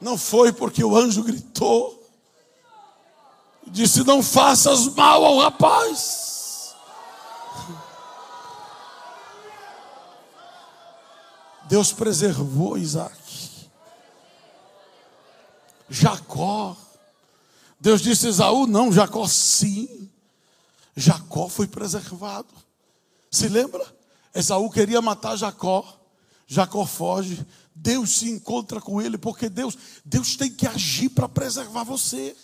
[0.01, 1.97] Não foi porque o anjo gritou,
[3.67, 6.75] Disse: Não faças mal ao rapaz.
[11.65, 13.69] Deus preservou Isaac.
[15.89, 16.77] Jacó.
[17.81, 20.09] Deus disse: Esaú, não, Jacó sim.
[20.95, 22.49] Jacó foi preservado.
[23.31, 23.85] Se lembra?
[24.33, 25.85] Esaú queria matar Jacó.
[26.47, 27.45] Jacó foge.
[27.79, 32.35] Deus se encontra com ele, porque Deus, Deus tem que agir para preservar você.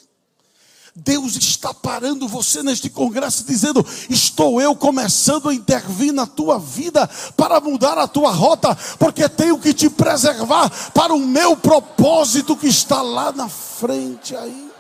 [0.95, 7.09] Deus está parando você neste congresso, dizendo: Estou eu começando a intervir na tua vida
[7.35, 12.69] para mudar a tua rota, porque tenho que te preservar para o meu propósito que
[12.69, 14.71] está lá na frente ainda.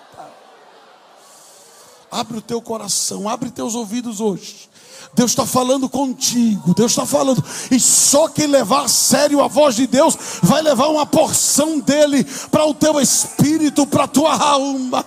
[2.10, 4.68] Abre o teu coração, abre teus ouvidos hoje.
[5.14, 9.74] Deus está falando contigo, Deus está falando, e só quem levar a sério a voz
[9.74, 15.04] de Deus vai levar uma porção dele para o teu espírito, para a tua alma.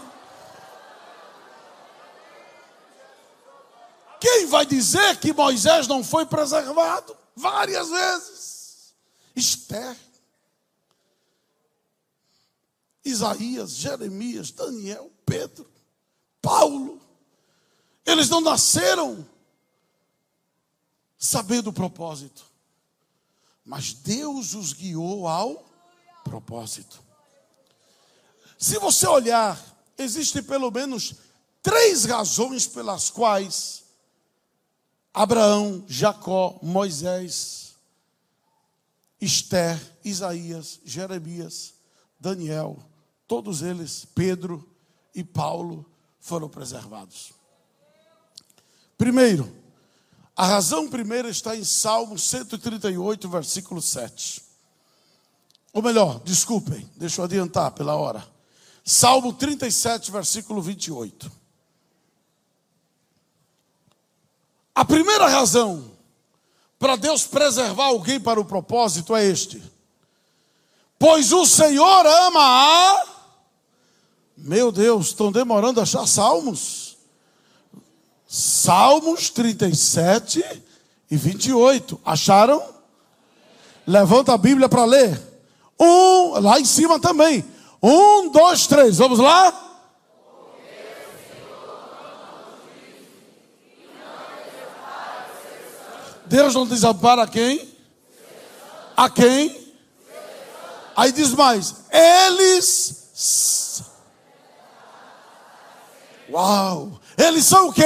[4.20, 7.16] Quem vai dizer que Moisés não foi preservado?
[7.36, 8.94] Várias vezes.
[9.36, 9.96] Esther,
[13.04, 15.70] Isaías, Jeremias, Daniel, Pedro,
[16.42, 17.02] Paulo.
[18.06, 19.26] Eles não nasceram
[21.26, 22.46] sabendo o propósito,
[23.64, 25.66] mas Deus os guiou ao
[26.24, 27.04] propósito.
[28.58, 29.60] Se você olhar,
[29.98, 31.16] existem pelo menos
[31.62, 33.84] três razões pelas quais
[35.14, 37.76] Abraão, Jacó, Moisés,
[39.20, 41.74] Esther, Isaías, Jeremias,
[42.20, 42.78] Daniel,
[43.28, 44.70] todos eles, Pedro
[45.14, 45.86] e Paulo,
[46.20, 47.34] foram preservados.
[48.98, 49.65] Primeiro,
[50.36, 54.44] a razão primeira está em Salmo 138, versículo 7.
[55.72, 58.26] Ou melhor, desculpem, deixa eu adiantar pela hora.
[58.84, 61.32] Salmo 37, versículo 28.
[64.76, 65.90] A primeira razão
[66.78, 69.64] para Deus preservar alguém para o propósito é este:
[71.00, 73.08] pois o Senhor ama a.
[74.38, 76.85] Meu Deus, estão demorando a achar salmos?
[78.38, 80.44] Salmos 37
[81.10, 81.98] e 28.
[82.04, 82.62] Acharam?
[83.88, 85.18] Levanta a Bíblia para ler.
[85.80, 87.46] Um, lá em cima também.
[87.82, 88.98] Um, dois, três.
[88.98, 89.62] Vamos lá?
[96.26, 97.74] Deus não desampara quem?
[98.98, 99.74] A quem?
[100.94, 103.82] Aí diz mais: eles.
[106.30, 107.00] Uau!
[107.18, 107.84] Eles são o quê?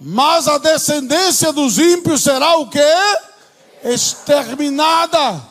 [0.00, 2.80] Mas a descendência dos ímpios será o quê?
[3.84, 5.42] Exterminada.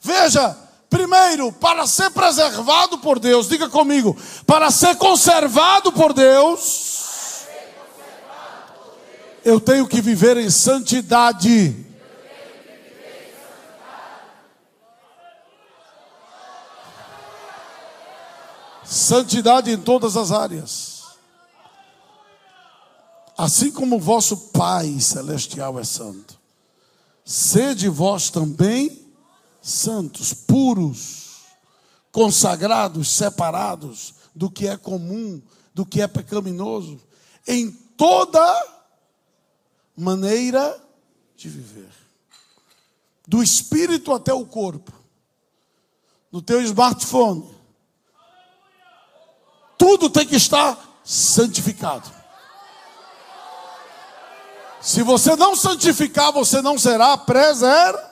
[0.00, 0.56] Veja,
[0.88, 4.16] primeiro, para ser preservado por Deus, diga comigo,
[4.46, 7.44] para ser conservado por Deus,
[9.44, 11.85] eu tenho que viver em santidade.
[18.88, 21.02] Santidade em todas as áreas.
[23.36, 26.38] Assim como o vosso Pai celestial é santo,
[27.24, 29.06] sede vós também
[29.60, 31.42] santos, puros,
[32.12, 35.42] consagrados, separados do que é comum,
[35.74, 37.00] do que é pecaminoso,
[37.46, 38.40] em toda
[39.96, 40.80] maneira
[41.36, 41.90] de viver.
[43.26, 44.92] Do espírito até o corpo.
[46.30, 47.55] No teu smartphone.
[49.78, 52.10] Tudo tem que estar santificado.
[54.80, 58.06] Se você não santificar, você não será preservado.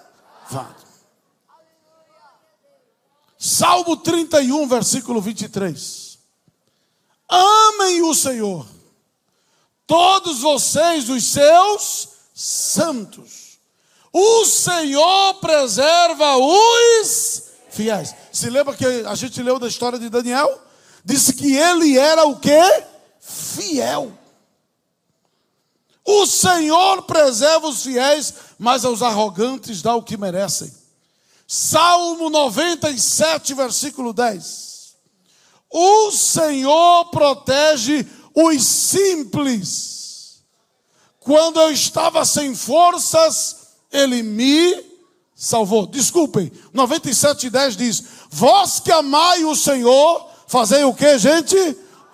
[3.38, 6.18] Salmo 31, versículo 23.
[7.28, 8.66] Amem o Senhor,
[9.86, 13.58] todos vocês, os seus santos.
[14.12, 18.14] O Senhor preserva os fiéis.
[18.32, 20.60] Se lembra que a gente leu da história de Daniel?
[21.04, 22.84] Disse que ele era o que?
[23.20, 24.16] Fiel.
[26.04, 30.72] O Senhor preserva os fiéis, mas aos arrogantes dá o que merecem.
[31.46, 34.94] Salmo 97, versículo 10.
[35.70, 40.42] O Senhor protege os simples.
[41.20, 44.84] Quando eu estava sem forças, Ele me
[45.34, 45.86] salvou.
[45.86, 51.56] Desculpem, 97, 10 diz: Vós que amai o Senhor, fazei o que, gente?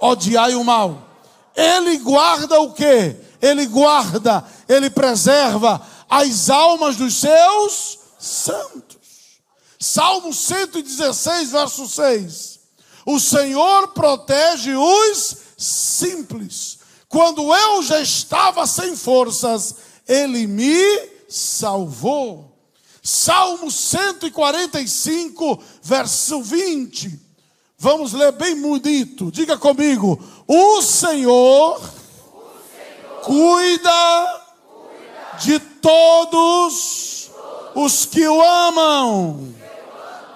[0.00, 1.08] Odiai o mal.
[1.54, 3.16] Ele guarda o que?
[3.40, 9.00] Ele guarda, ele preserva as almas dos seus santos.
[9.78, 12.60] Salmo 116, verso 6.
[13.06, 16.78] O Senhor protege os simples.
[17.08, 19.74] Quando eu já estava sem forças,
[20.06, 22.56] Ele me salvou.
[23.02, 27.29] Salmo 145, verso 20.
[27.80, 29.32] Vamos ler bem bonito.
[29.32, 31.80] Diga comigo: O Senhor, o
[32.70, 37.30] Senhor cuida, cuida de todos, todos
[37.74, 39.54] os que o amam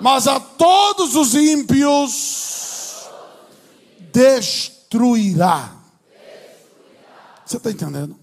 [0.01, 3.09] mas a todos os ímpios
[4.13, 5.75] destruirá.
[7.45, 8.15] Você está entendendo?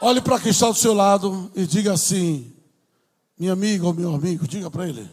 [0.00, 2.52] Olhe para quem está do seu lado e diga assim:
[3.38, 5.08] minha amiga ou meu amigo, diga para ele.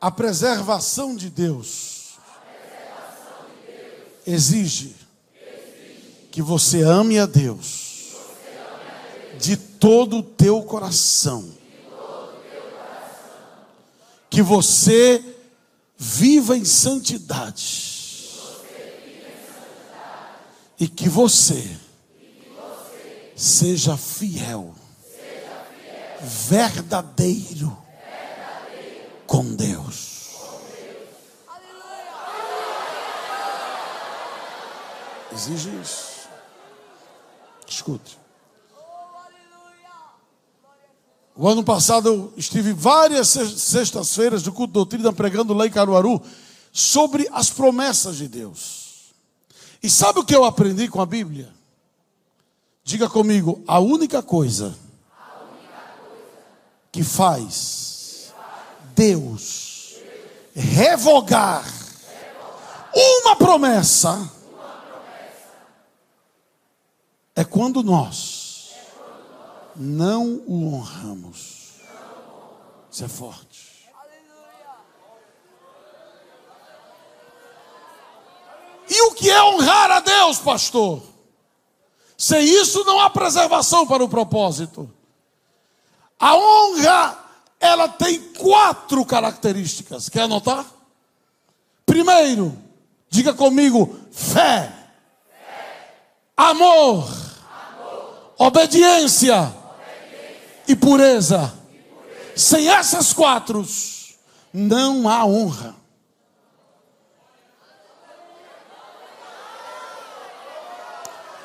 [0.00, 2.14] A preservação de Deus
[4.26, 4.96] exige
[6.30, 8.16] que você ame a Deus
[9.38, 11.52] de todo o teu coração.
[14.30, 15.22] Que você
[15.98, 17.90] viva em santidade.
[20.78, 21.76] E que você
[23.36, 24.74] seja fiel,
[26.22, 27.79] verdadeiro
[29.30, 30.28] com Deus.
[35.32, 36.28] Exige isso.
[37.64, 38.18] Escute.
[41.36, 46.20] O ano passado eu estive várias sextas-feiras do culto doutrina pregando lá em Caruaru
[46.72, 49.12] sobre as promessas de Deus.
[49.80, 51.54] E sabe o que eu aprendi com a Bíblia?
[52.82, 54.76] Diga comigo, a única coisa,
[56.90, 57.89] que faz
[59.00, 59.94] Deus
[60.54, 61.64] revogar
[62.92, 64.30] uma promessa
[67.34, 68.74] é quando nós
[69.74, 71.80] não o honramos.
[72.90, 73.88] Isso é forte.
[78.86, 81.02] E o que é honrar a Deus, pastor?
[82.18, 84.92] Sem isso não há preservação para o propósito.
[86.18, 87.19] A honra,
[87.60, 90.08] ela tem quatro características.
[90.08, 90.64] Quer anotar?
[91.84, 92.56] Primeiro,
[93.10, 94.72] diga comigo: fé,
[95.28, 95.94] fé.
[96.34, 99.54] Amor, amor, obediência
[100.66, 101.52] e pureza.
[102.34, 103.66] Sem essas quatro,
[104.52, 105.74] não há honra.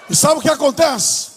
[0.09, 1.31] E sabe o que acontece?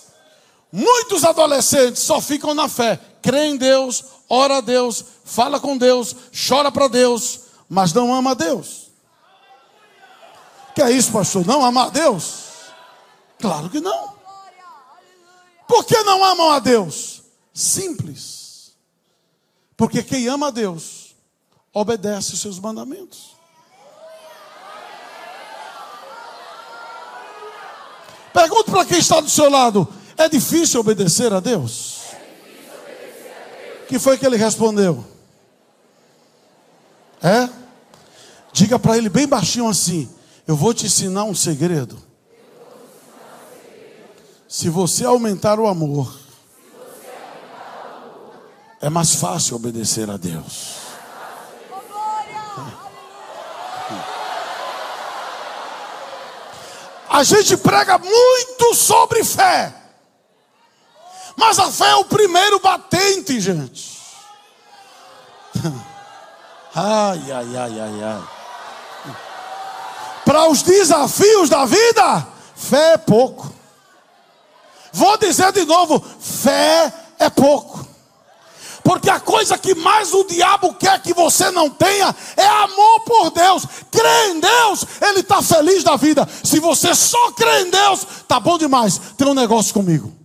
[0.70, 6.14] Muitos adolescentes só ficam na fé, crê em Deus, ora a Deus, fala com Deus,
[6.48, 8.88] chora para Deus, mas não ama a Deus.
[10.74, 11.44] Que é isso, pastor?
[11.44, 12.44] Não amar a Deus?
[13.40, 14.14] Claro que não.
[15.66, 17.22] Por que não amam a Deus?
[17.52, 18.72] Simples.
[19.76, 21.14] Porque quem ama a Deus
[21.72, 23.36] obedece os seus mandamentos.
[28.32, 31.97] Pergunto para quem está do seu lado: é difícil obedecer a Deus?
[33.88, 35.02] Que foi que ele respondeu?
[37.22, 37.48] É?
[38.52, 40.08] Diga para ele bem baixinho assim:
[40.46, 41.98] Eu vou te ensinar um segredo.
[44.46, 46.14] Se você aumentar o amor,
[48.80, 50.76] é mais fácil obedecer a Deus.
[57.08, 59.77] A gente prega muito sobre fé.
[61.38, 63.96] Mas a fé é o primeiro batente, gente.
[66.74, 68.22] Ai, ai, ai, ai, ai.
[70.24, 72.26] Para os desafios da vida,
[72.56, 73.52] fé é pouco.
[74.92, 77.86] Vou dizer de novo: fé é pouco.
[78.82, 83.30] Porque a coisa que mais o diabo quer que você não tenha é amor por
[83.30, 83.64] Deus.
[83.92, 86.28] Crê em Deus, ele está feliz da vida.
[86.42, 89.00] Se você só crê em Deus, tá bom demais.
[89.16, 90.17] Tem um negócio comigo.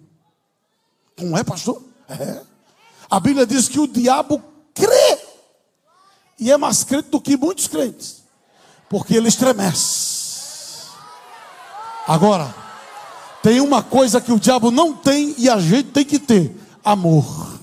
[1.20, 1.82] Não é, pastor?
[2.10, 2.42] É.
[3.10, 4.42] A Bíblia diz que o diabo
[4.74, 5.18] crê.
[6.40, 8.24] E é mais crente do que muitos crentes.
[8.90, 10.88] Porque ele estremece.
[12.08, 12.54] Agora,
[13.42, 17.54] tem uma coisa que o diabo não tem e a gente tem que ter: amor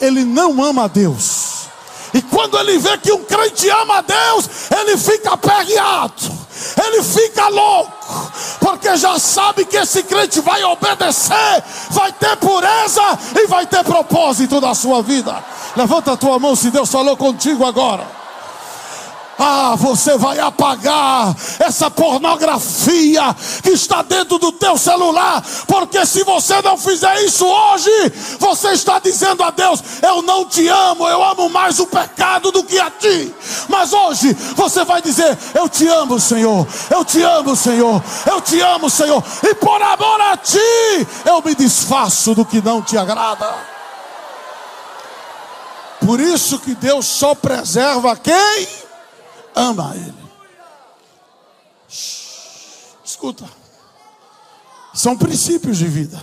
[0.00, 1.66] ele não ama a Deus.
[2.14, 6.45] E quando ele vê que um crente ama a Deus, ele fica perreado,
[6.84, 13.46] ele fica louco, porque já sabe que esse crente vai obedecer, vai ter pureza e
[13.46, 15.44] vai ter propósito na sua vida.
[15.76, 18.15] Levanta a tua mão se Deus falou contigo agora.
[19.38, 26.62] Ah, você vai apagar essa pornografia que está dentro do teu celular, porque se você
[26.62, 27.90] não fizer isso hoje,
[28.40, 32.64] você está dizendo a Deus: Eu não te amo, eu amo mais o pecado do
[32.64, 33.34] que a ti.
[33.68, 38.58] Mas hoje você vai dizer: Eu te amo, Senhor, eu te amo, Senhor, eu te
[38.60, 43.54] amo, Senhor, e por amor a ti, eu me desfaço do que não te agrada.
[46.00, 48.85] Por isso que Deus só preserva quem?
[49.56, 50.26] Ama Ele.
[53.02, 53.48] Escuta,
[54.92, 56.22] são princípios de vida.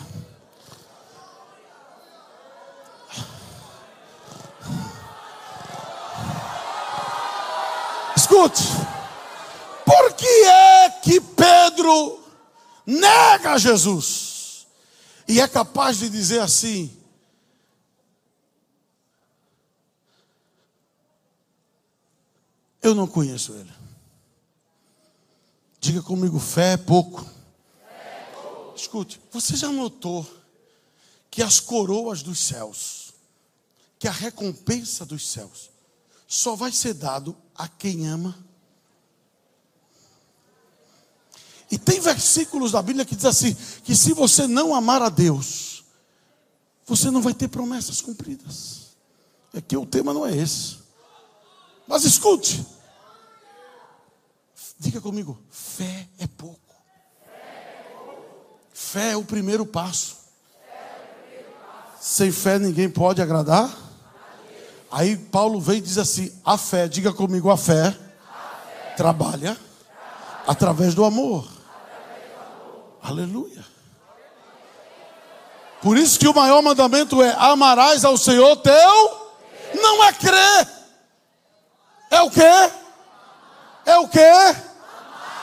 [8.15, 8.63] Escute,
[9.83, 12.19] por que é que Pedro
[12.85, 14.67] nega Jesus
[15.27, 16.95] e é capaz de dizer assim:
[22.83, 23.71] Eu não conheço ele.
[25.79, 27.25] Diga comigo, fé é pouco.
[28.75, 30.27] Escute, você já notou
[31.31, 33.13] que as coroas dos céus,
[33.97, 35.69] que a recompensa dos céus,
[36.27, 38.37] só vai ser dado a quem ama?
[41.71, 45.83] E tem versículos da Bíblia que diz assim: que se você não amar a Deus,
[46.85, 48.95] você não vai ter promessas cumpridas.
[49.53, 50.77] É que o tema não é esse.
[51.87, 52.72] Mas escute.
[54.83, 56.59] Diga comigo, fé é pouco.
[58.73, 60.17] Fé é o primeiro passo.
[62.01, 63.73] Sem fé ninguém pode agradar.
[64.91, 67.97] Aí Paulo vem e diz assim: a fé, diga comigo, a fé,
[68.97, 69.57] trabalha,
[70.45, 71.47] através do amor.
[73.01, 73.63] Aleluia.
[75.81, 79.31] Por isso que o maior mandamento é: amarás ao Senhor teu,
[79.75, 80.67] não é crer.
[82.11, 82.43] É o que?
[83.85, 84.72] É o que?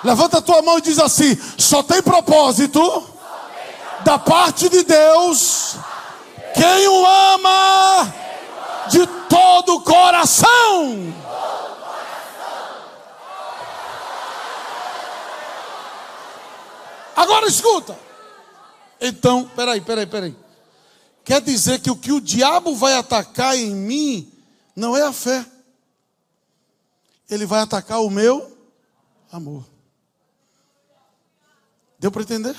[0.02, 2.80] Levanta a tua mão e diz assim: só tem propósito
[4.04, 5.76] da parte de Deus
[6.54, 8.14] quem o ama
[8.90, 11.14] de todo o coração.
[17.14, 17.98] Agora escuta.
[19.00, 20.36] Então, peraí, peraí, peraí.
[21.24, 24.32] Quer dizer que o que o diabo vai atacar em mim
[24.74, 25.44] não é a fé
[27.30, 28.56] ele vai atacar o meu
[29.30, 29.64] amor.
[32.00, 32.56] Deu para entender?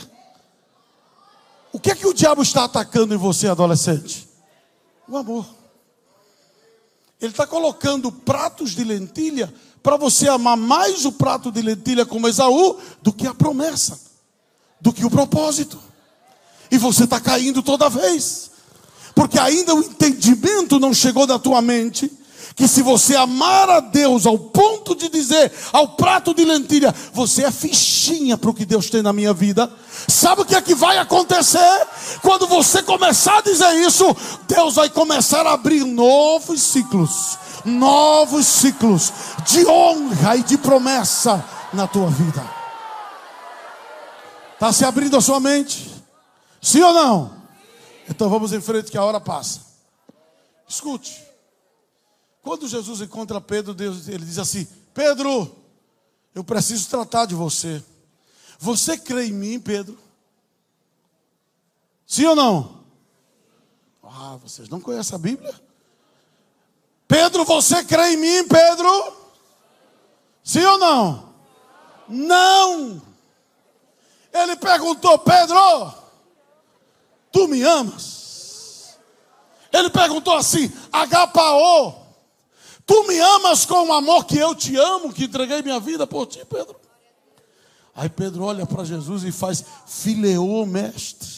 [1.73, 4.29] O que é que o diabo está atacando em você, adolescente?
[5.07, 5.45] O amor.
[7.19, 12.27] Ele está colocando pratos de lentilha para você amar mais o prato de lentilha como
[12.27, 13.99] Esaú do que a promessa,
[14.79, 15.79] do que o propósito.
[16.69, 18.51] E você está caindo toda vez,
[19.15, 22.11] porque ainda o entendimento não chegou na tua mente
[22.55, 27.43] que se você amar a Deus ao ponto de dizer ao prato de lentilha, você
[27.43, 29.71] é fichinha para o que Deus tem na minha vida,
[30.07, 31.87] sabe o que é que vai acontecer?
[32.21, 34.05] Quando você começar a dizer isso,
[34.47, 39.11] Deus vai começar a abrir novos ciclos, novos ciclos
[39.45, 41.43] de honra e de promessa
[41.73, 42.43] na tua vida.
[44.53, 45.91] Está se abrindo a sua mente?
[46.61, 47.41] Sim ou não?
[48.07, 49.61] Então vamos em frente que a hora passa.
[50.67, 51.30] Escute.
[52.41, 55.55] Quando Jesus encontra Pedro, Deus, ele diz assim: Pedro,
[56.33, 57.83] eu preciso tratar de você.
[58.59, 59.97] Você crê em mim, Pedro?
[62.05, 62.81] Sim ou não?
[64.03, 65.53] Ah, vocês não conhecem a Bíblia?
[67.07, 69.17] Pedro, você crê em mim, Pedro?
[70.43, 71.33] Sim ou não?
[72.07, 73.01] Não.
[74.33, 75.93] Ele perguntou, Pedro,
[77.31, 78.97] tu me amas?
[79.71, 82.00] Ele perguntou assim, Agapao,
[82.91, 86.25] Tu me amas com o amor que eu te amo, que entreguei minha vida por
[86.25, 86.75] ti, Pedro.
[87.95, 91.29] Aí Pedro olha para Jesus e faz: Fileô, mestre.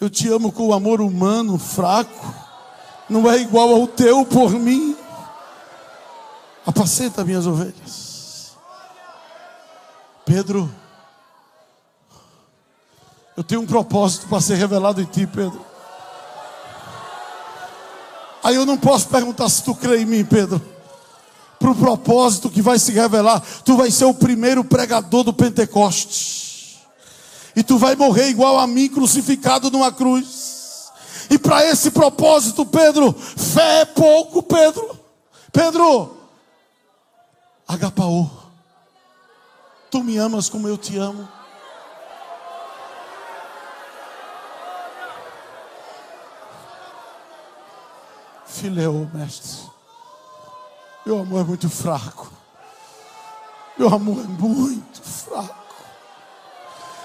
[0.00, 2.32] Eu te amo com o amor humano, fraco.
[3.08, 4.96] Não é igual ao teu por mim.
[6.64, 8.52] Apacenta minhas ovelhas.
[10.24, 10.72] Pedro,
[13.36, 15.69] eu tenho um propósito para ser revelado em ti, Pedro.
[18.42, 20.60] Aí eu não posso perguntar se tu crê em mim, Pedro.
[21.58, 26.78] Para o propósito que vai se revelar, tu vai ser o primeiro pregador do Pentecostes.
[27.54, 30.90] E tu vai morrer igual a mim, crucificado numa cruz.
[31.28, 34.98] E para esse propósito, Pedro, fé é pouco, Pedro.
[35.52, 36.16] Pedro,
[37.68, 38.26] agapaô.
[39.90, 41.28] Tu me amas como eu te amo.
[48.60, 49.70] Filéu, mestre.
[51.06, 52.30] Meu amor é muito fraco.
[53.78, 55.56] Meu amor é muito fraco.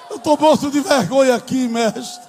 [0.10, 2.28] Eu estou morto de vergonha aqui, mestre.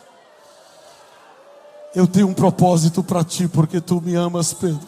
[1.93, 4.87] Eu tenho um propósito para ti, porque tu me amas, Pedro.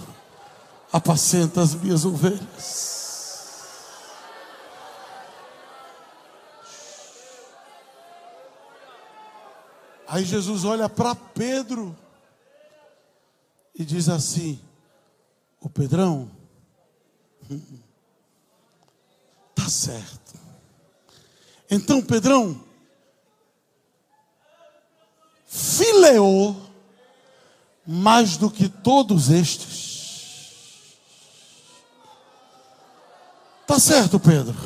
[0.92, 2.96] Apacenta as minhas ovelhas.
[10.06, 11.94] Aí Jesus olha para Pedro
[13.78, 14.58] e diz assim:
[15.60, 16.28] O Pedrão,
[19.54, 20.36] tá certo.
[21.70, 22.60] Então, Pedrão,
[25.46, 26.56] fileou
[27.86, 29.86] mais do que todos estes.
[33.66, 34.56] Tá certo, Pedro.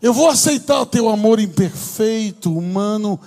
[0.00, 3.18] Eu vou aceitar o teu amor imperfeito, humano,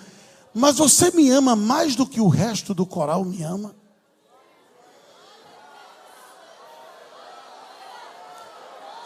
[0.53, 3.75] mas você me ama mais do que o resto do coral me ama.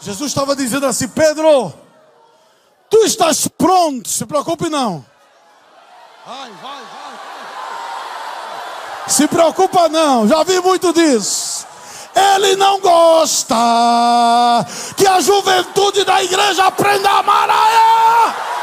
[0.04, 1.72] Jesus estava dizendo assim: Pedro,
[2.90, 5.02] tu estás pronto, se preocupe não.
[6.26, 7.14] Vai, vai, vai.
[9.08, 11.66] Se preocupa não, já vi muito disso.
[12.14, 13.56] Ele não gosta
[14.94, 18.53] que a juventude da igreja aprenda a amar a.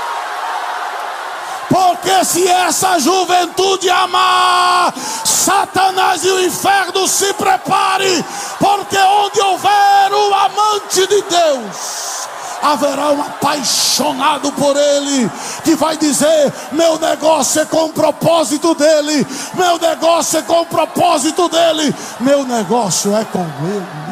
[1.72, 4.94] Porque se essa juventude amar,
[5.24, 8.26] Satanás e o inferno se prepare,
[8.60, 12.28] porque onde houver o amante de Deus,
[12.62, 15.32] haverá um apaixonado por Ele,
[15.64, 20.66] que vai dizer: Meu negócio é com o propósito dEle, meu negócio é com o
[20.66, 24.11] propósito dEle, meu negócio é com Ele.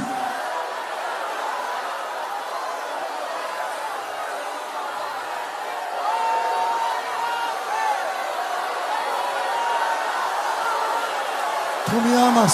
[12.00, 12.54] Me amas.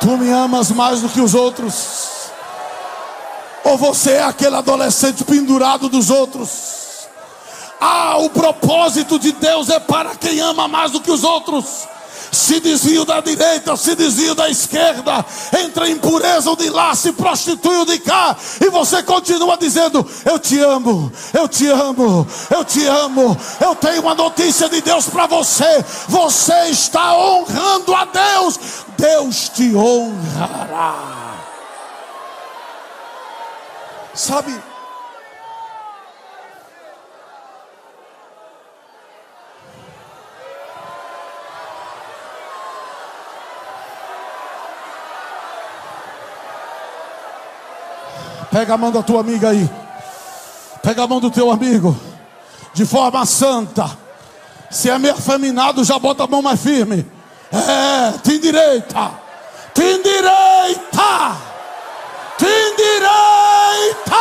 [0.00, 2.30] Tu me amas mais do que os outros.
[3.64, 7.08] Ou você é aquele adolescente pendurado dos outros.
[7.80, 11.86] Ah, o propósito de Deus é para quem ama mais do que os outros
[12.34, 15.24] se desvio da direita, se desvio da esquerda,
[15.64, 20.58] entra em pureza de lá, se prostituiu de cá, e você continua dizendo: Eu te
[20.58, 23.36] amo, eu te amo, eu te amo.
[23.60, 28.58] Eu tenho uma notícia de Deus para você: você está honrando a Deus,
[28.98, 31.34] Deus te honrará.
[34.12, 34.73] Sabe?
[48.54, 49.68] Pega a mão da tua amiga aí.
[50.80, 51.98] Pega a mão do teu amigo.
[52.72, 53.90] De forma santa.
[54.70, 57.04] Se é meio afeminado, já bota a mão mais firme.
[57.52, 59.10] É, tem direita.
[59.74, 61.36] Tem endireita,
[62.38, 64.14] te endireita.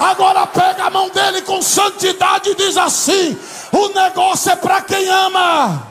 [0.00, 3.38] Agora pega a mão dele com santidade e diz assim:
[3.70, 5.86] o negócio é para quem ama.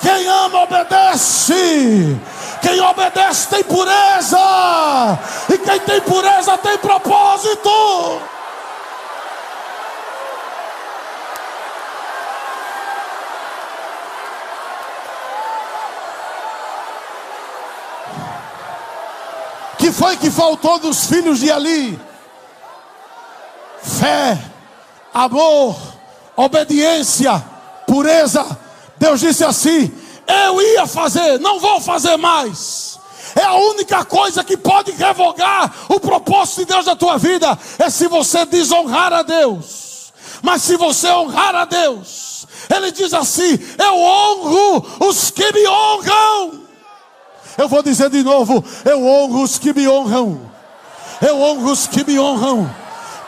[0.00, 2.18] Quem ama obedece.
[2.62, 4.38] Quem obedece tem pureza.
[5.52, 8.20] E quem tem pureza tem propósito.
[19.86, 21.96] que foi que faltou dos filhos de Eli?
[23.80, 24.36] Fé,
[25.14, 25.76] amor,
[26.34, 27.40] obediência,
[27.86, 28.44] pureza.
[28.96, 29.92] Deus disse assim:
[30.26, 32.98] Eu ia fazer, não vou fazer mais.
[33.34, 37.90] É a única coisa que pode revogar o propósito de Deus na tua vida é
[37.90, 40.12] se você desonrar a Deus.
[40.42, 46.60] Mas se você honrar a Deus, Ele diz assim: Eu honro os que me honram.
[47.58, 50.40] Eu vou dizer de novo: Eu honro os que me honram.
[51.20, 52.74] Eu honro os que me honram.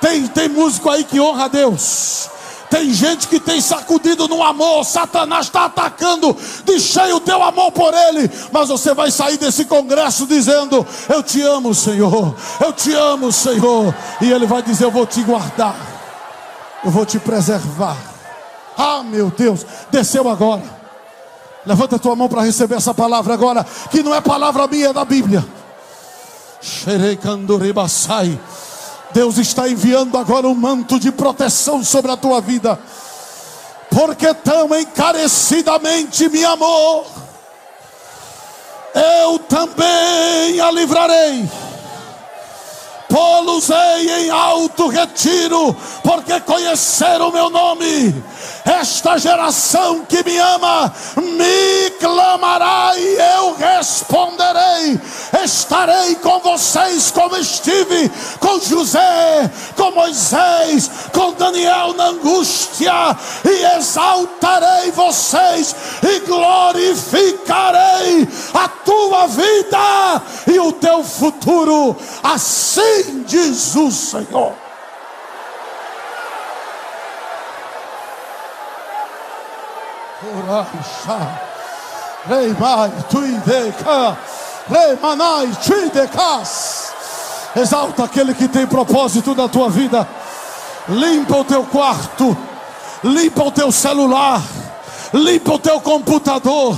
[0.00, 2.30] Tem, tem músico aí que honra a Deus.
[2.70, 7.72] Tem gente que tem sacudido no amor, Satanás está atacando de cheio o teu amor
[7.72, 12.92] por ele, mas você vai sair desse congresso dizendo: Eu te amo, Senhor, eu te
[12.92, 15.76] amo, Senhor, e ele vai dizer: Eu vou te guardar,
[16.84, 17.96] eu vou te preservar.
[18.76, 20.62] Ah, meu Deus, desceu agora.
[21.64, 24.92] Levanta a tua mão para receber essa palavra agora, que não é palavra minha, é
[24.92, 25.44] da Bíblia.
[26.60, 28.38] Xerei candoribasai.
[29.12, 32.78] Deus está enviando agora um manto de proteção sobre a tua vida,
[33.90, 37.06] porque tão encarecidamente me amou,
[38.94, 41.67] eu também a livrarei.
[43.08, 48.14] Pô-los-ei em alto retiro, porque conheceram o meu nome
[48.68, 55.00] esta geração que me ama me clamará e eu responderei.
[55.42, 64.90] Estarei com vocês como estive com José, com Moisés, com Daniel na angústia, e exaltarei
[64.90, 71.96] vocês e glorificarei a tua vida e o teu futuro.
[72.22, 74.54] Assim diz o Senhor.
[82.28, 84.16] Rei mai tuideca,
[84.68, 86.92] rei manai tuidecas.
[87.56, 90.06] Exalta aquele que tem propósito na tua vida.
[90.88, 92.36] Limpa o teu quarto,
[93.04, 94.42] limpa o teu celular,
[95.12, 96.76] limpa o teu computador,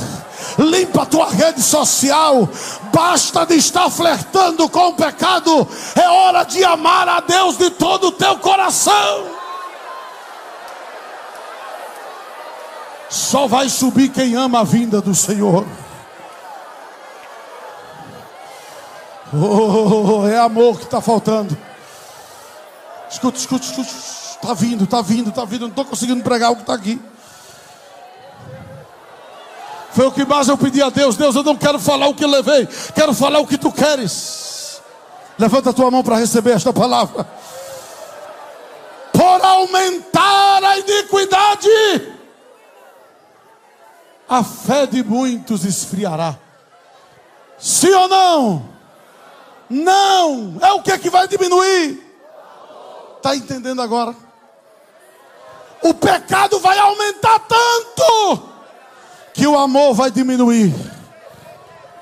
[0.60, 2.48] limpa a tua rede social.
[2.92, 5.66] Basta de estar flertando com o pecado.
[5.94, 9.40] É hora de amar a Deus de todo o teu coração.
[13.08, 15.66] Só vai subir quem ama a vinda do Senhor.
[19.32, 21.56] Oh, é amor que está faltando.
[23.10, 23.88] Escuta, escuta, escuta.
[23.88, 25.62] Está vindo, está vindo, está vindo.
[25.62, 27.00] Não estou conseguindo pregar o que está aqui.
[29.92, 31.16] Foi o que mais eu pedi a Deus.
[31.16, 32.66] Deus, eu não quero falar o que levei.
[32.94, 34.80] Quero falar o que tu queres.
[35.38, 37.26] Levanta a tua mão para receber esta palavra.
[39.12, 41.68] Por aumentar a iniquidade
[44.30, 46.38] a fé de muitos esfriará.
[47.58, 48.68] Sim ou não?
[49.68, 50.56] Não.
[50.60, 52.00] É o que é que vai diminuir?
[53.16, 54.14] Está entendendo agora?
[55.82, 58.49] O pecado vai aumentar tanto
[59.40, 60.70] que o amor vai diminuir.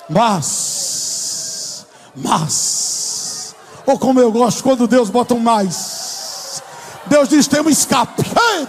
[0.09, 3.55] Mas, mas,
[3.87, 6.61] ou como eu gosto quando Deus bota um mais.
[7.07, 8.25] Deus diz: tem um escape.
[8.25, 8.67] Ei,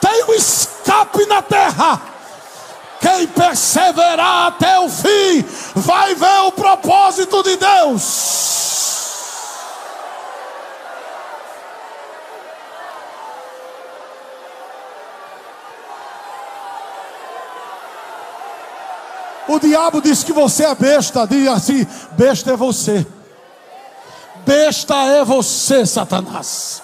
[0.00, 2.00] tem um escape na terra.
[2.98, 5.44] Quem perseverar até o fim
[5.74, 8.41] vai ver o propósito de Deus.
[19.52, 23.06] O diabo diz que você é besta, diz assim: besta é você.
[24.46, 26.82] Besta é você, Satanás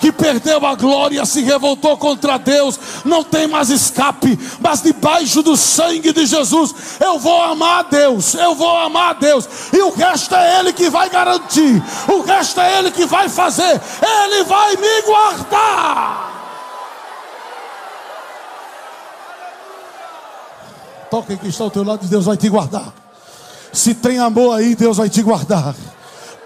[0.00, 5.56] que perdeu a glória, se revoltou contra Deus, não tem mais escape, mas debaixo do
[5.56, 9.90] sangue de Jesus, eu vou amar a Deus, eu vou amar a Deus, e o
[9.90, 14.76] resto é Ele que vai garantir, o resto é Ele que vai fazer, Ele vai
[14.76, 16.37] me guardar.
[21.10, 22.92] Toque que está ao teu lado, Deus vai te guardar.
[23.72, 25.74] Se tem amor aí, Deus vai te guardar.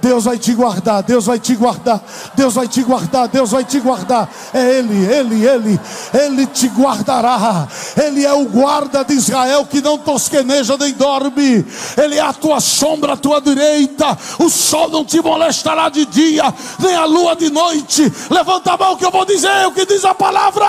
[0.02, 2.02] Deus vai te guardar, Deus vai te guardar,
[2.34, 4.28] Deus vai te guardar, Deus vai te guardar.
[4.52, 5.80] É Ele, Ele, Ele,
[6.12, 7.68] Ele te guardará.
[7.96, 11.64] Ele é o guarda de Israel que não tosqueneja nem dorme.
[11.96, 14.18] Ele é a tua sombra, a tua direita.
[14.40, 18.12] O sol não te molestará de dia, nem a lua de noite.
[18.28, 20.66] Levanta a mão que eu vou dizer o que diz a palavra.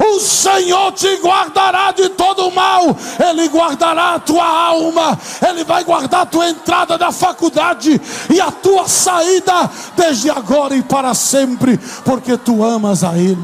[0.00, 2.96] O Senhor te guardará de todo o mal.
[3.28, 5.18] Ele guardará a tua alma.
[5.46, 8.00] Ele vai guardar a tua entrada da faculdade
[8.30, 13.40] e a tua saída desde agora e para sempre, porque tu amas a Ele.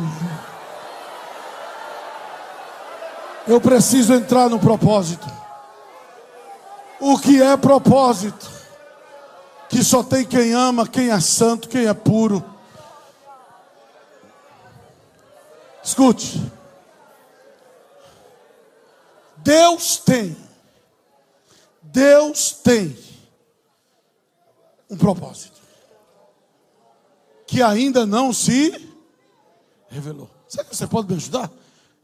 [3.46, 5.26] Eu preciso entrar no propósito.
[6.98, 8.50] O que é propósito?
[9.68, 12.44] Que só tem quem ama, quem é santo, quem é puro.
[15.82, 16.42] Escute.
[19.36, 20.36] Deus tem.
[21.82, 23.05] Deus tem
[24.88, 25.60] um propósito
[27.46, 28.74] que ainda não se
[29.88, 30.28] revelou.
[30.48, 31.50] Será que você pode me ajudar?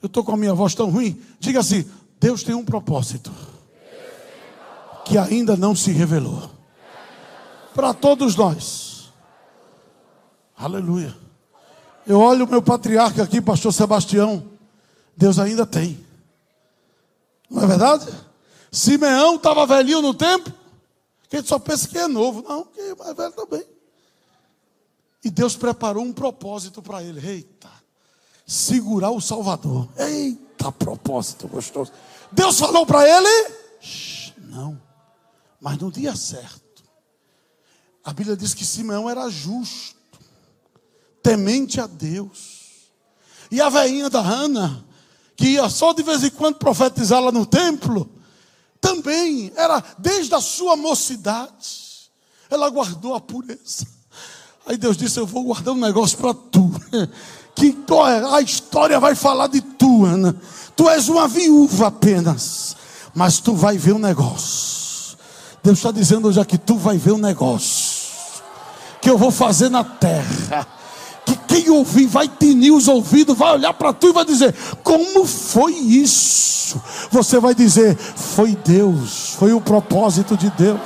[0.00, 1.20] Eu estou com a minha voz tão ruim.
[1.38, 1.88] Diga assim:
[2.20, 3.32] Deus tem um propósito
[5.04, 6.50] que ainda não se revelou
[7.74, 9.12] para todos nós.
[10.56, 11.16] Aleluia.
[12.06, 14.44] Eu olho o meu patriarca aqui, pastor Sebastião.
[15.16, 15.98] Deus ainda tem.
[17.50, 18.06] Não é verdade?
[18.70, 20.52] Simeão estava velhinho no tempo.
[21.32, 22.42] Quem só pensa que é novo.
[22.46, 23.64] Não, que é mais velho também.
[25.24, 27.26] E Deus preparou um propósito para ele.
[27.26, 27.70] Eita,
[28.46, 29.88] segurar o Salvador.
[29.96, 31.90] Eita, propósito gostoso.
[32.30, 33.54] Deus falou para ele:
[34.36, 34.78] não,
[35.58, 36.84] mas no dia certo.
[38.04, 39.96] A Bíblia diz que Simeão era justo,
[41.22, 42.90] temente a Deus.
[43.50, 44.84] E a veinha da Ana,
[45.34, 48.11] que ia só de vez em quando profetizar lá no templo,
[48.82, 52.10] também era desde a sua mocidade,
[52.50, 53.86] ela guardou a pureza.
[54.66, 56.70] Aí Deus disse: Eu vou guardar um negócio para tu.
[57.54, 57.76] Que
[58.32, 60.34] a história vai falar de tu, Ana.
[60.74, 62.74] Tu és uma viúva apenas,
[63.14, 65.18] mas tu vai ver um negócio.
[65.62, 67.92] Deus está dizendo hoje aqui: tu vai ver um negócio
[69.02, 70.66] que eu vou fazer na terra.
[71.32, 75.26] Que quem ouvir vai tinir os ouvidos, vai olhar para tu e vai dizer: Como
[75.26, 76.80] foi isso?
[77.10, 80.80] Você vai dizer: Foi Deus, foi o propósito de Deus.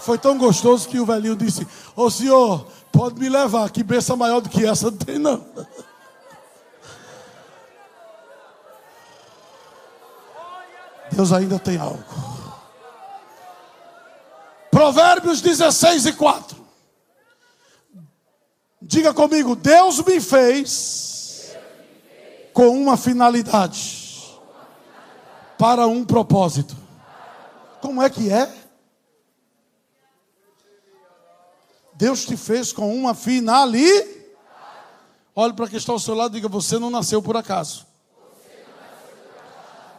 [0.00, 4.40] Foi tão gostoso que o velhinho disse: Ô senhor, pode me levar, que bênção maior
[4.40, 5.44] do que essa não tem não.
[11.12, 12.31] Deus ainda tem algo.
[14.82, 16.56] Provérbios 16 e 4.
[18.80, 21.54] Diga comigo: Deus me fez
[22.52, 24.40] com uma finalidade,
[25.56, 26.76] para um propósito.
[27.80, 28.52] Como é que é?
[31.94, 34.20] Deus te fez com uma finalidade.
[35.32, 37.86] Olhe para quem está ao seu lado e diga: Você não nasceu por acaso.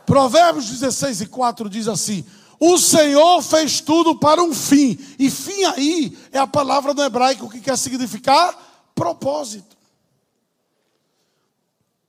[0.05, 2.25] Provérbios 16 e 4 diz assim:
[2.59, 4.97] O Senhor fez tudo para um fim.
[5.19, 9.75] E fim aí é a palavra no hebraico que quer significar propósito.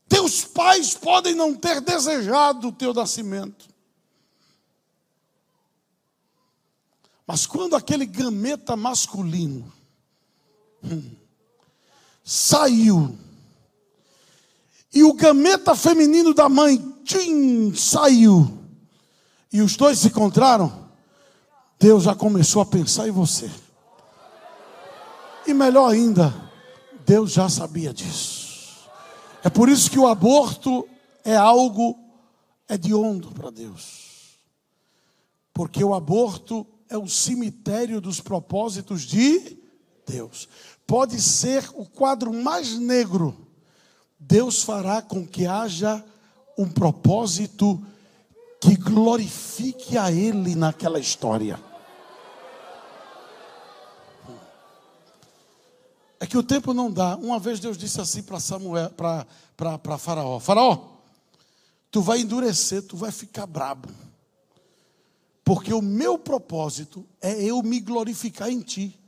[0.08, 3.68] Teus pais podem não ter desejado o teu nascimento.
[7.26, 9.72] Mas quando aquele gameta masculino
[10.82, 11.10] hum,
[12.22, 13.18] saiu,
[14.94, 18.63] e o gameta feminino da mãe tchim, saiu,
[19.54, 20.90] e os dois se encontraram,
[21.78, 23.48] Deus já começou a pensar em você.
[25.46, 26.34] E melhor ainda,
[27.06, 28.90] Deus já sabia disso.
[29.44, 30.88] É por isso que o aborto
[31.24, 31.96] é algo
[32.68, 34.40] hediondo para Deus.
[35.52, 39.56] Porque o aborto é o cemitério dos propósitos de
[40.04, 40.48] Deus.
[40.84, 43.46] Pode ser o quadro mais negro.
[44.18, 46.04] Deus fará com que haja
[46.58, 47.80] um propósito
[48.64, 51.62] que glorifique a Ele naquela história.
[56.18, 57.14] É que o tempo não dá.
[57.16, 60.78] Uma vez Deus disse assim para Samuel, para Faraó: Faraó,
[61.90, 63.90] tu vai endurecer, tu vai ficar brabo.
[65.44, 68.98] Porque o meu propósito é eu me glorificar em ti.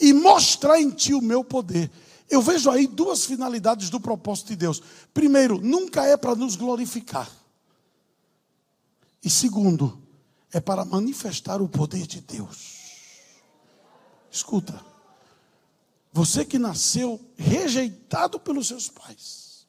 [0.00, 1.88] E mostrar em ti o meu poder.
[2.28, 4.82] Eu vejo aí duas finalidades do propósito de Deus.
[5.14, 7.39] Primeiro, nunca é para nos glorificar.
[9.22, 10.02] E segundo,
[10.52, 12.78] é para manifestar o poder de Deus.
[14.30, 14.84] Escuta.
[16.12, 19.66] Você que nasceu rejeitado pelos seus pais.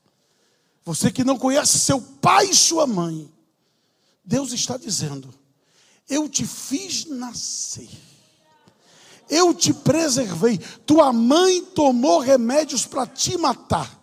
[0.84, 3.32] Você que não conhece seu pai e sua mãe.
[4.24, 5.41] Deus está dizendo
[6.12, 7.89] eu te fiz nascer.
[9.30, 10.58] Eu te preservei.
[10.86, 13.99] Tua mãe tomou remédios para te matar.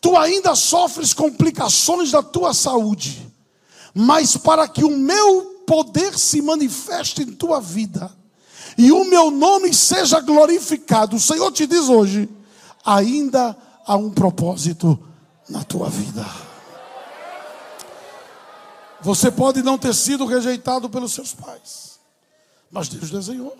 [0.00, 3.29] Tu ainda sofres complicações da tua saúde.
[3.94, 8.10] Mas para que o meu poder se manifeste em tua vida
[8.76, 12.28] e o meu nome seja glorificado, o Senhor te diz hoje:
[12.84, 14.98] ainda há um propósito
[15.48, 16.24] na tua vida.
[19.02, 21.98] Você pode não ter sido rejeitado pelos seus pais,
[22.70, 23.56] mas Deus desenhou.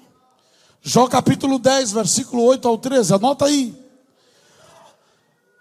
[0.83, 3.74] Jó capítulo 10, versículo 8 ao 13, anota aí.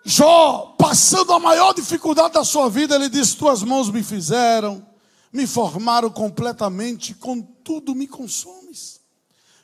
[0.10, 4.84] Jó, passando a maior dificuldade da sua vida, ele diz: Tuas mãos me fizeram,
[5.32, 9.02] me formaram completamente, contudo me consumes.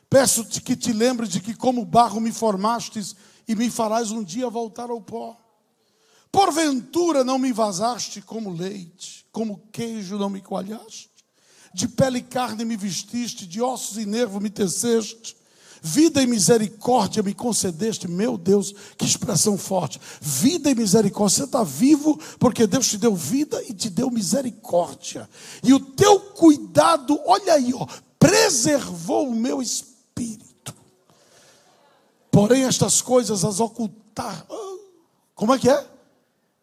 [0.08, 3.16] Peço-te que te lembre de que, como barro, me formastes
[3.48, 5.36] e me farás um dia voltar ao pó.
[6.30, 11.10] Porventura não me vazaste como leite, como queijo não me coalhaste,
[11.74, 15.36] de pele e carne me vestiste, de ossos e nervo me teceste,
[15.86, 20.00] vida e misericórdia me concedeste, meu Deus, que expressão forte.
[20.20, 25.28] Vida e misericórdia, você está vivo porque Deus te deu vida e te deu misericórdia,
[25.62, 27.86] e o teu cuidado, olha aí, ó,
[28.18, 30.74] preservou o meu espírito.
[32.30, 34.46] Porém, estas coisas as ocultar.
[35.34, 35.96] Como é que é?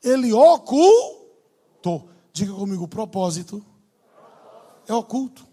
[0.03, 2.09] ele ocultou.
[2.34, 3.63] Diga comigo, propósito
[4.88, 5.47] é oculto.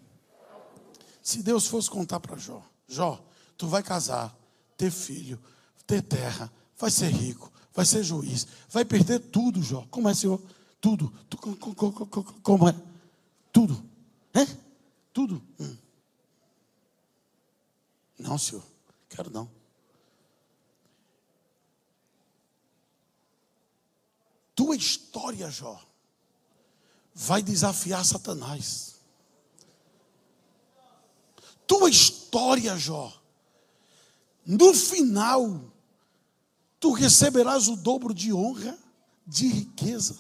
[1.23, 3.21] Se Deus fosse contar para Jó, Jó,
[3.61, 4.35] tu vai casar,
[4.75, 5.39] ter filho,
[5.87, 9.87] ter terra, vai ser rico, vai ser juiz, vai perder tudo, Jó.
[9.91, 10.41] Como é, Senhor?
[10.81, 11.13] Tudo.
[12.43, 12.75] Como é?
[13.53, 13.85] Tudo.
[14.33, 14.47] É?
[15.13, 15.43] Tudo.
[15.61, 15.77] Hum.
[18.19, 18.65] Não, Senhor,
[19.11, 19.47] quero não.
[24.55, 25.79] tua história, Jó,
[27.15, 29.01] vai desafiar Satanás.
[31.67, 33.20] Tua história, Jó,
[34.51, 35.73] no final,
[36.81, 38.77] tu receberás o dobro de honra,
[39.25, 40.19] de riqueza,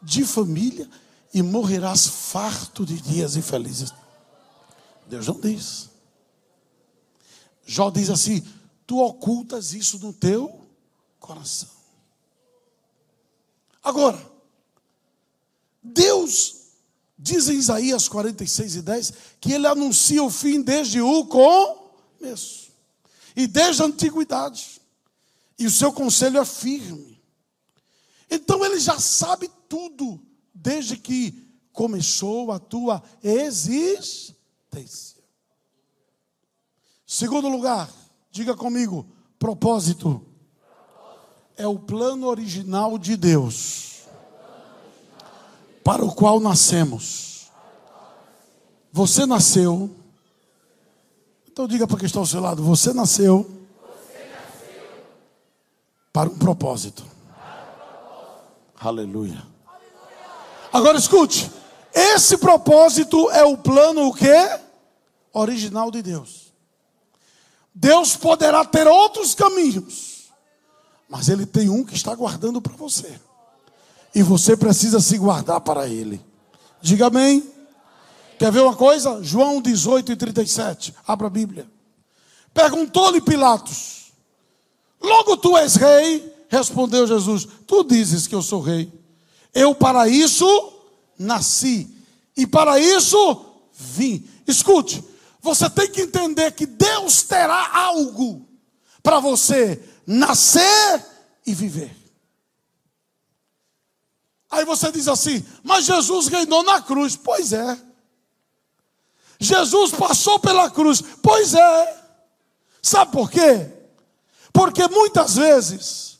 [0.00, 0.88] de família
[1.32, 3.92] e morrerás farto de dias infelizes.
[5.08, 5.90] Deus não diz.
[7.66, 8.46] Jó diz assim:
[8.86, 10.68] tu ocultas isso no teu
[11.18, 11.70] coração.
[13.82, 14.24] Agora,
[15.82, 16.68] Deus
[17.18, 22.63] diz em Isaías 46 e 10 que ele anuncia o fim desde o começo
[23.34, 24.80] e desde a antiguidade,
[25.58, 27.22] e o seu conselho é firme.
[28.30, 30.20] Então ele já sabe tudo
[30.52, 35.14] desde que começou a tua existência.
[37.06, 37.90] Segundo lugar,
[38.30, 39.06] diga comigo,
[39.38, 40.24] propósito
[41.56, 44.02] é o plano original de Deus,
[45.84, 47.50] para o qual nascemos.
[48.90, 49.94] Você nasceu,
[51.54, 53.48] então diga para quem está ao seu lado: você nasceu,
[56.12, 57.04] para um propósito.
[58.80, 59.40] Aleluia.
[60.72, 61.48] Agora escute,
[61.94, 64.58] esse propósito é o plano o quê?
[65.32, 66.52] Original de Deus.
[67.72, 70.14] Deus poderá ter outros caminhos
[71.14, 73.20] mas ele tem um que está guardando para você.
[74.12, 76.20] E você precisa se guardar para ele.
[76.82, 77.53] Diga amém.
[78.38, 79.22] Quer ver uma coisa?
[79.22, 80.94] João 18 e 37.
[81.06, 81.66] Abra a Bíblia.
[82.52, 84.12] Perguntou-lhe Pilatos:
[85.00, 86.32] Logo tu és rei?
[86.48, 88.92] Respondeu Jesus: Tu dizes que eu sou rei.
[89.52, 90.72] Eu para isso
[91.18, 91.88] nasci.
[92.36, 94.26] E para isso vim.
[94.46, 95.02] Escute,
[95.40, 98.48] você tem que entender que Deus terá algo
[99.02, 101.04] para você nascer
[101.46, 101.94] e viver.
[104.50, 107.16] Aí você diz assim, mas Jesus reinou na cruz.
[107.16, 107.78] Pois é.
[109.44, 111.02] Jesus passou pela cruz.
[111.22, 112.04] Pois é.
[112.82, 113.70] Sabe por quê?
[114.52, 116.18] Porque muitas vezes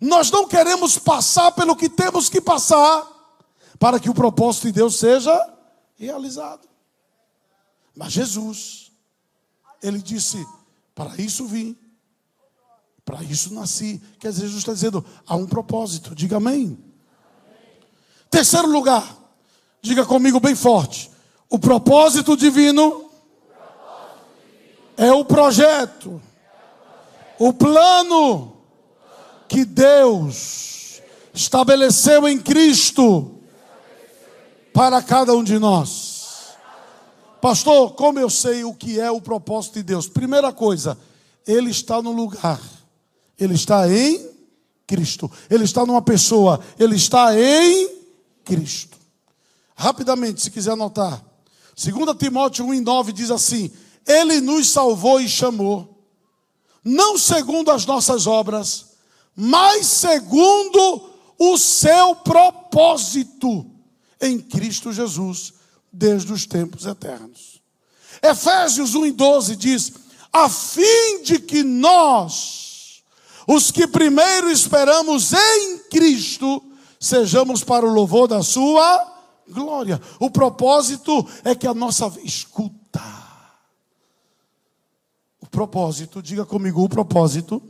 [0.00, 3.06] nós não queremos passar pelo que temos que passar
[3.78, 5.54] para que o propósito de Deus seja
[5.96, 6.68] realizado.
[7.94, 8.92] Mas Jesus,
[9.82, 10.46] ele disse:
[10.94, 11.76] Para isso vim,
[13.04, 14.02] para isso nasci.
[14.18, 16.14] Quer dizer, Jesus está dizendo, há um propósito.
[16.14, 16.54] Diga amém.
[16.54, 16.78] amém.
[18.28, 19.16] Terceiro lugar,
[19.80, 21.10] diga comigo bem forte.
[21.48, 23.10] O propósito divino,
[24.96, 26.20] é o projeto,
[27.38, 28.56] o plano
[29.48, 31.00] que Deus
[31.34, 33.38] estabeleceu em Cristo
[34.72, 36.56] para cada um de nós.
[37.40, 40.08] Pastor, como eu sei o que é o propósito de Deus?
[40.08, 40.98] Primeira coisa,
[41.46, 42.60] ele está no lugar
[43.38, 44.30] ele está em
[44.86, 45.30] Cristo.
[45.50, 46.60] Ele está numa pessoa.
[46.78, 47.88] Ele está em
[48.44, 48.96] Cristo.
[49.74, 51.22] Rapidamente, se quiser anotar.
[51.76, 53.70] 2 Timóteo 1,9 diz assim:
[54.06, 56.02] Ele nos salvou e chamou,
[56.82, 58.86] não segundo as nossas obras,
[59.34, 63.66] mas segundo o seu propósito
[64.20, 65.52] em Cristo Jesus,
[65.92, 67.60] desde os tempos eternos.
[68.22, 69.92] Efésios 1,12 diz:
[70.36, 73.02] a fim de que nós,
[73.46, 76.62] os que primeiro esperamos em Cristo,
[77.00, 79.15] sejamos para o louvor da Sua
[79.48, 80.00] glória.
[80.20, 83.02] O propósito é que a nossa escuta.
[85.40, 87.62] O propósito, diga comigo, o propósito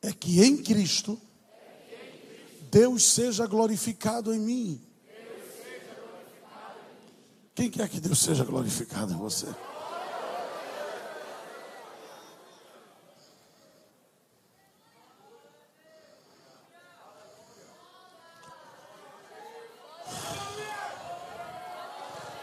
[0.00, 1.20] é que em Cristo
[2.70, 4.80] Deus seja glorificado em mim.
[7.54, 9.46] Quem quer que Deus seja glorificado em você?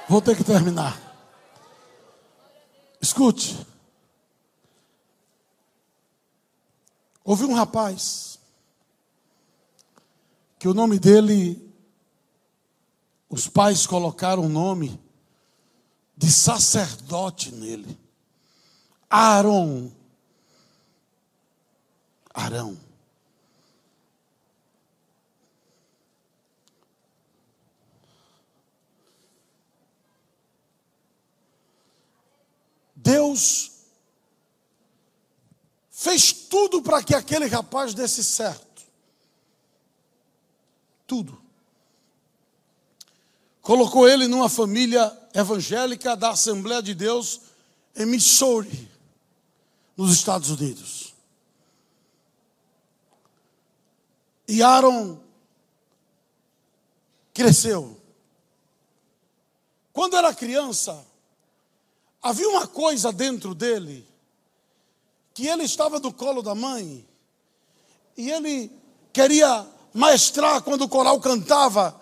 [0.09, 0.99] Vou ter que terminar.
[2.99, 3.63] Escute.
[7.23, 8.39] Houve um rapaz
[10.57, 11.71] que o nome dele,
[13.29, 14.99] os pais colocaram o nome
[16.17, 17.95] de sacerdote nele.
[19.07, 19.91] Aaron.
[22.33, 22.88] Arão.
[33.09, 33.71] Deus
[35.89, 38.83] fez tudo para que aquele rapaz desse certo.
[41.07, 41.41] Tudo.
[43.61, 47.41] Colocou ele numa família evangélica da Assembleia de Deus
[47.95, 48.89] em Missouri,
[49.97, 51.15] nos Estados Unidos.
[54.47, 55.19] E Aaron
[57.33, 57.99] cresceu.
[59.91, 61.08] Quando era criança,
[62.21, 64.07] Havia uma coisa dentro dele,
[65.33, 67.07] que ele estava no colo da mãe,
[68.17, 68.71] e ele
[69.13, 71.99] queria maestrar quando o coral cantava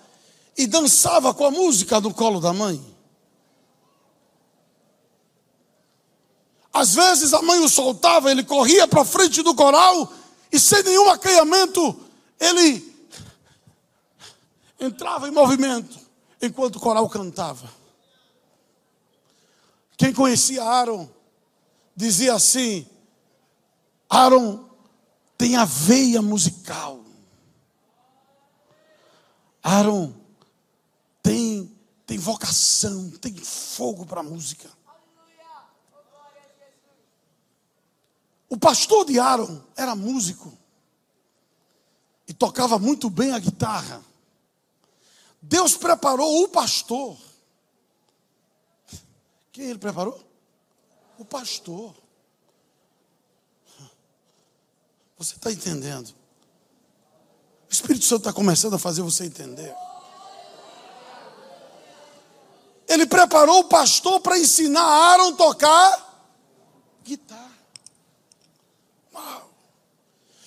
[0.57, 2.83] e dançava com a música do colo da mãe.
[6.73, 10.11] Às vezes a mãe o soltava, ele corria para frente do coral
[10.51, 11.99] e sem nenhum acanhamento
[12.39, 12.95] ele
[14.79, 15.97] entrava em movimento
[16.41, 17.67] enquanto o coral cantava.
[19.97, 21.09] Quem conhecia Aaron
[21.95, 22.87] dizia assim:
[24.07, 24.69] Aaron
[25.35, 27.03] tem a veia musical.
[29.63, 30.13] Aaron
[31.21, 31.75] tem,
[32.05, 34.69] tem vocação, tem fogo para a música.
[38.49, 40.57] O pastor de Aaron era músico
[42.27, 44.01] e tocava muito bem a guitarra.
[45.41, 47.17] Deus preparou o pastor
[49.57, 50.23] quem ele preparou?
[51.17, 51.95] O pastor.
[55.17, 56.13] Você está entendendo?
[57.67, 59.75] O Espírito Santo está começando a fazer você entender.
[62.87, 66.27] Ele preparou o pastor para ensinar Aaron a tocar
[67.03, 67.57] guitarra.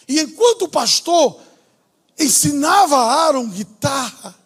[0.07, 1.41] E enquanto o pastor
[2.17, 4.37] ensinava Aaron guitarra,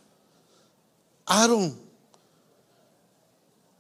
[1.27, 1.84] Aaron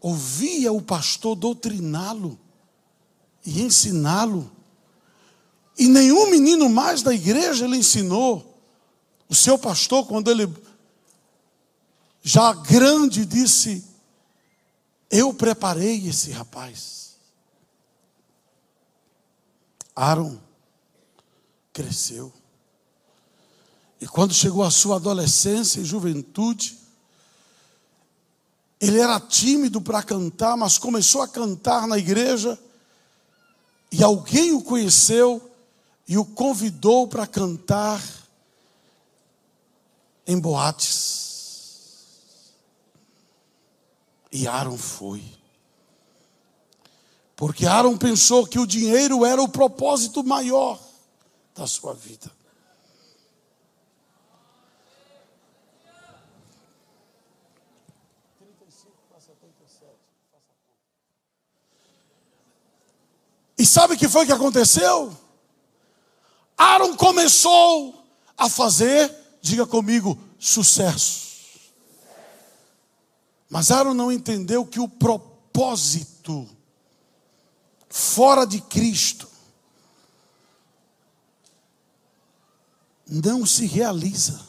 [0.04, 2.38] ouvia o pastor doutriná-lo
[3.42, 4.52] e ensiná-lo.
[5.78, 8.60] E nenhum menino mais da igreja ele ensinou.
[9.30, 10.46] O seu pastor, quando ele
[12.22, 13.82] já grande, disse:
[15.10, 17.16] Eu preparei esse rapaz.
[19.96, 20.38] Aaron
[21.72, 22.30] cresceu.
[23.98, 26.83] E quando chegou a sua adolescência e juventude,
[28.84, 32.58] ele era tímido para cantar, mas começou a cantar na igreja.
[33.90, 35.50] E alguém o conheceu
[36.06, 38.02] e o convidou para cantar
[40.26, 41.24] em boates.
[44.30, 45.24] E Aaron foi.
[47.34, 50.78] Porque Aaron pensou que o dinheiro era o propósito maior
[51.54, 52.30] da sua vida.
[63.64, 65.16] E sabe o que foi que aconteceu?
[66.54, 68.06] Aaron começou
[68.36, 69.10] a fazer,
[69.40, 71.22] diga comigo, sucesso.
[73.48, 76.46] Mas Aaron não entendeu que o propósito
[77.88, 79.26] fora de Cristo
[83.08, 84.46] não se realiza.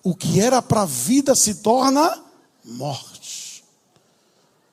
[0.00, 2.22] O que era para a vida se torna
[2.64, 3.64] morte.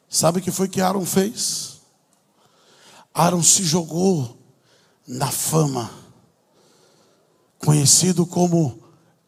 [0.08, 1.77] Sabe o que foi que Aaron fez?
[3.18, 4.38] Aaron se jogou
[5.08, 5.90] na fama,
[7.58, 8.80] conhecido como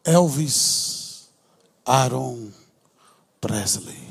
[0.03, 1.27] Elvis
[1.83, 2.51] Aaron
[3.41, 4.07] Presley.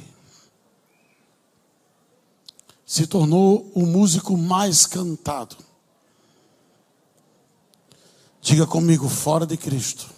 [2.84, 5.56] Se tornou o músico mais cantado.
[8.40, 10.10] Diga comigo, fora de Cristo,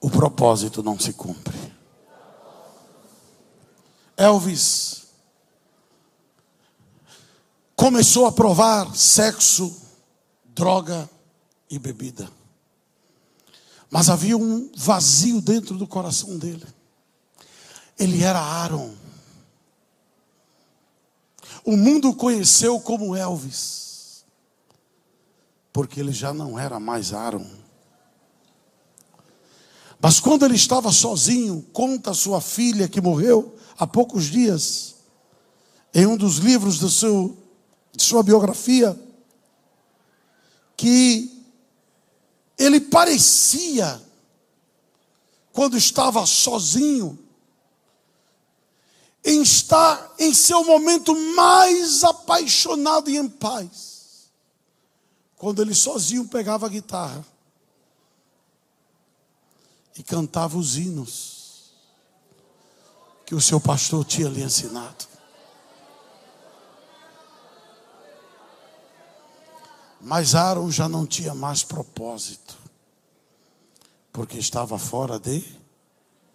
[0.00, 1.58] o propósito não se cumpre.
[4.16, 5.01] Elvis
[7.82, 9.76] começou a provar sexo,
[10.54, 11.10] droga
[11.68, 12.30] e bebida.
[13.90, 16.64] Mas havia um vazio dentro do coração dele.
[17.98, 18.94] Ele era Aaron.
[21.64, 24.24] O mundo o conheceu como Elvis,
[25.72, 27.50] porque ele já não era mais Aaron.
[30.00, 34.94] Mas quando ele estava sozinho, conta sua filha que morreu há poucos dias,
[35.92, 37.41] em um dos livros do seu,
[37.92, 38.98] de sua biografia,
[40.76, 41.30] que
[42.58, 44.00] ele parecia,
[45.52, 47.18] quando estava sozinho,
[49.24, 54.30] em estar em seu momento mais apaixonado e em paz.
[55.36, 57.24] Quando ele sozinho pegava a guitarra
[59.96, 61.72] e cantava os hinos
[63.26, 65.11] que o seu pastor tinha lhe ensinado.
[70.04, 72.58] Mas Aaron já não tinha mais propósito,
[74.12, 75.44] porque estava fora de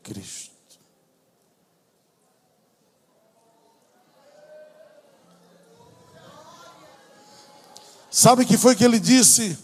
[0.01, 0.55] Cristo.
[8.09, 9.59] Sabe que foi que ele disse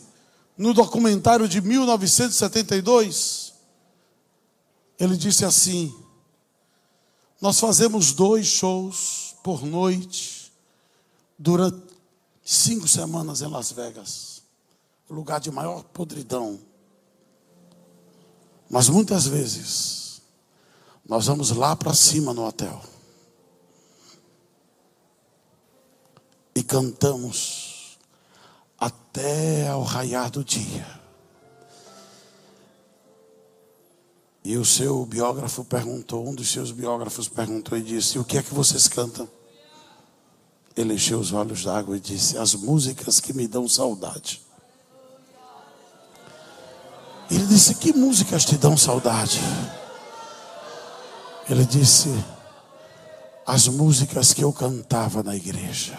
[0.58, 3.54] no documentário de 1972?
[4.99, 5.95] Ele disse assim:
[7.39, 10.51] Nós fazemos dois shows por noite
[11.39, 11.93] durante
[12.44, 14.44] cinco semanas em Las Vegas,
[15.10, 16.60] o lugar de maior podridão.
[18.70, 20.22] Mas muitas vezes
[21.06, 22.82] nós vamos lá para cima no hotel
[26.56, 27.98] e cantamos
[28.78, 31.02] até ao raiar do dia.
[34.46, 38.44] E o seu biógrafo perguntou, um dos seus biógrafos perguntou e disse: O que é
[38.44, 39.30] que vocês cantam?
[40.76, 44.42] Ele encheu os olhos d'água e disse: As músicas que me dão saudade.
[47.30, 49.40] Ele disse: Que músicas te dão saudade?
[51.48, 52.10] Ele disse:
[53.46, 55.98] As músicas que eu cantava na igreja.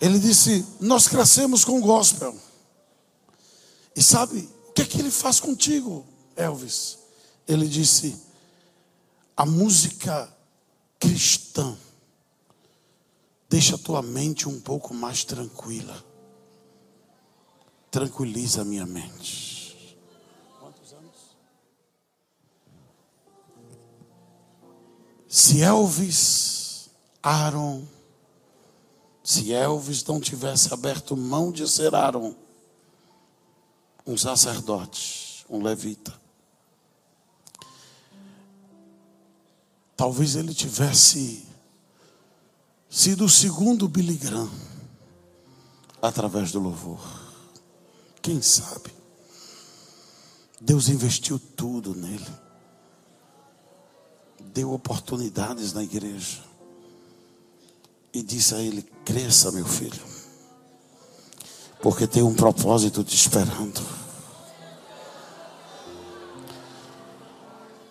[0.00, 2.36] Ele disse: Nós crescemos com gospel.
[3.96, 6.06] E sabe o que é que ele faz contigo,
[6.36, 7.01] Elvis?
[7.46, 8.20] Ele disse:
[9.36, 10.32] a música
[10.98, 11.76] cristã
[13.48, 16.02] deixa a tua mente um pouco mais tranquila.
[17.90, 19.98] Tranquiliza a minha mente.
[20.58, 21.36] Quantos anos?
[25.28, 26.88] Se Elvis,
[27.22, 27.84] Aaron,
[29.22, 32.34] se Elvis não tivesse aberto mão de ser Aaron,
[34.06, 36.21] um sacerdote, um levita,
[40.02, 41.46] Talvez ele tivesse
[42.90, 44.50] sido o segundo Billy Graham
[46.02, 46.98] através do louvor.
[48.20, 48.90] Quem sabe?
[50.60, 52.26] Deus investiu tudo nele.
[54.52, 56.42] Deu oportunidades na igreja.
[58.12, 60.02] E disse a ele: cresça, meu filho.
[61.80, 63.80] Porque tem um propósito te esperando.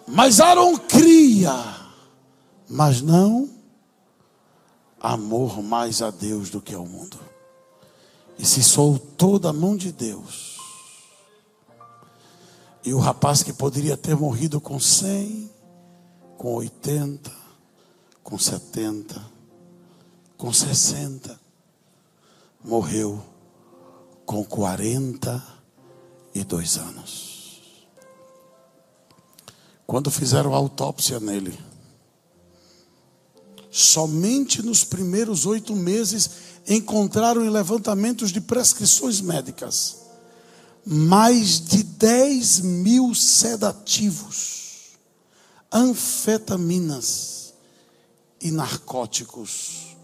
[0.06, 1.81] Mas Aaron cria
[2.72, 3.50] mas não
[4.98, 7.20] amor mais a Deus do que ao mundo.
[8.40, 10.58] E se soltou da mão de Deus.
[12.86, 15.52] E o rapaz que poderia ter morrido com 100,
[16.38, 17.30] com 80,
[18.24, 19.22] com 70,
[20.38, 21.38] com 60,
[22.64, 23.22] morreu
[24.26, 27.52] com 42 anos.
[29.86, 31.60] Quando fizeram a autópsia nele,
[33.72, 36.30] Somente nos primeiros oito meses
[36.68, 40.02] encontraram em levantamentos de prescrições médicas
[40.86, 44.98] mais de 10 mil sedativos,
[45.72, 47.54] anfetaminas
[48.42, 49.96] e narcóticos.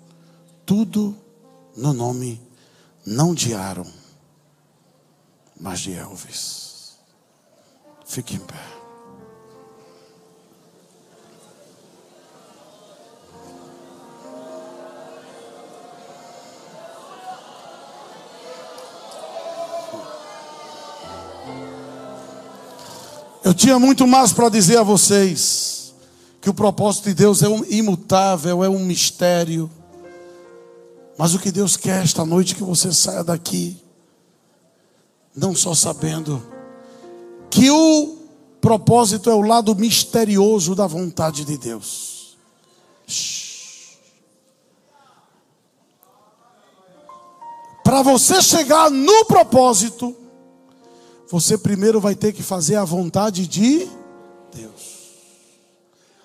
[0.65, 1.17] Tudo
[1.75, 2.41] no nome
[3.05, 3.91] não de Aaron,
[5.59, 6.97] mas de Elvis.
[8.05, 8.76] Fique em pé.
[23.47, 25.93] Eu tinha muito mais para dizer a vocês.
[26.41, 29.71] Que o propósito de Deus é um imutável, é um mistério.
[31.17, 33.81] Mas o que Deus quer esta noite é que você saia daqui,
[35.33, 36.45] não só sabendo
[37.49, 38.17] que o
[38.59, 42.37] propósito é o lado misterioso da vontade de Deus.
[47.81, 50.13] Para você chegar no propósito,
[51.29, 53.89] você primeiro vai ter que fazer a vontade de
[54.53, 54.97] Deus.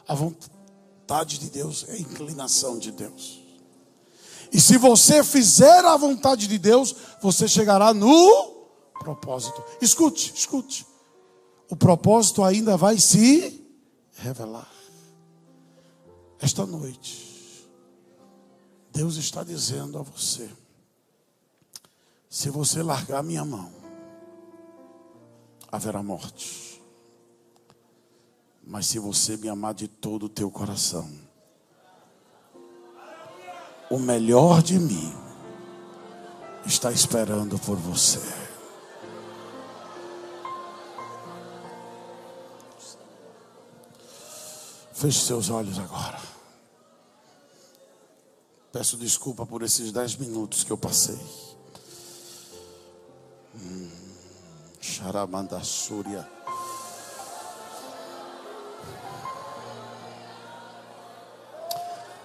[0.07, 3.43] A vontade de Deus é a inclinação de Deus.
[4.53, 8.69] E se você fizer a vontade de Deus, você chegará no
[9.01, 9.62] propósito.
[9.81, 10.87] Escute, escute.
[11.69, 13.66] O propósito ainda vai se
[14.15, 14.70] revelar.
[16.39, 17.66] Esta noite,
[18.93, 20.51] Deus está dizendo a você:
[22.29, 23.82] se você largar minha mão,
[25.73, 26.82] haverá morte.
[28.62, 31.11] Mas se você me amar de todo o teu coração,
[33.90, 35.12] o melhor de mim
[36.66, 38.20] está esperando por você.
[44.93, 46.20] Feche seus olhos agora.
[48.70, 51.19] Peço desculpa por esses dez minutos que eu passei.
[53.57, 54.02] Hum.
[54.83, 56.29] Xaramandassúria.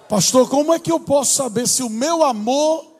[0.08, 2.96] Pastor, como é que eu posso saber se o meu amor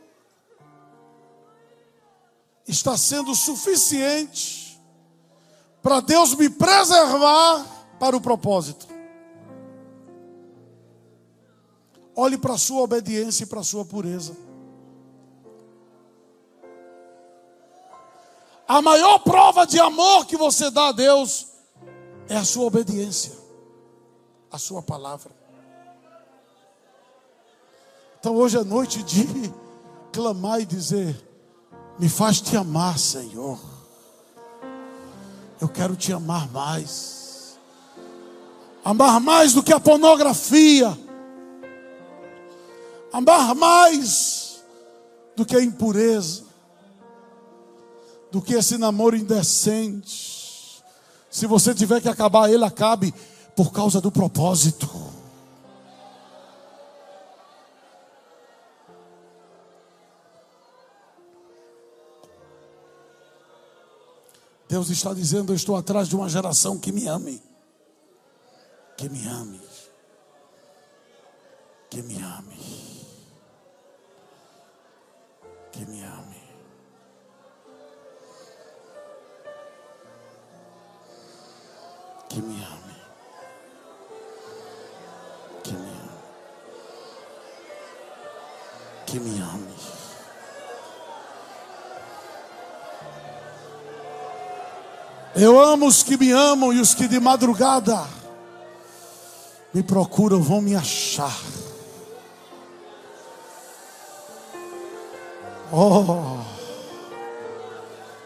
[2.68, 4.80] está sendo suficiente
[5.82, 7.66] para Deus me preservar
[7.98, 8.86] para o propósito?
[12.14, 14.47] Olhe para a sua obediência e para a sua pureza.
[18.68, 21.46] A maior prova de amor que você dá a Deus
[22.28, 23.32] é a sua obediência,
[24.52, 25.30] a sua palavra.
[28.20, 29.24] Então hoje é noite de
[30.12, 31.18] clamar e dizer:
[31.98, 33.58] Me faz te amar, Senhor.
[35.58, 37.58] Eu quero te amar mais.
[38.84, 40.96] Amar mais do que a pornografia.
[43.10, 44.62] Amar mais
[45.34, 46.47] do que a impureza
[48.30, 50.82] do que esse namoro indecente.
[51.30, 53.14] Se você tiver que acabar, ele acabe
[53.54, 54.88] por causa do propósito.
[64.68, 67.42] Deus está dizendo: Eu estou atrás de uma geração que me ame.
[68.96, 69.60] Que me ame.
[71.88, 73.06] Que me ame.
[75.72, 76.37] Que me ame.
[82.28, 82.96] Que me ame.
[85.64, 86.10] Que me ame.
[89.06, 89.78] Que me ame.
[95.34, 98.04] Eu amo os que me amam e os que de madrugada
[99.72, 101.36] me procuram vão me achar.
[105.70, 106.40] Oh,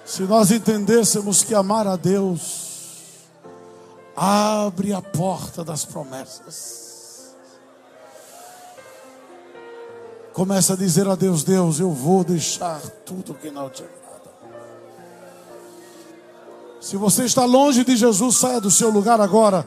[0.04, 2.71] se nós entendêssemos que amar a Deus
[4.16, 7.34] Abre a porta das promessas.
[10.32, 14.02] Começa a dizer a Deus: Deus, eu vou deixar tudo que não te agrada.
[16.80, 19.66] Se você está longe de Jesus, saia do seu lugar agora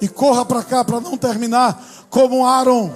[0.00, 2.92] e corra para cá para não terminar como Aaron,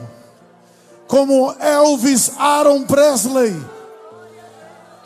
[1.06, 3.75] como Elvis Aaron Presley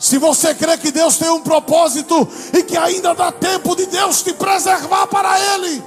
[0.01, 4.23] se você crê que Deus tem um propósito e que ainda dá tempo de Deus
[4.23, 5.83] te preservar para Ele,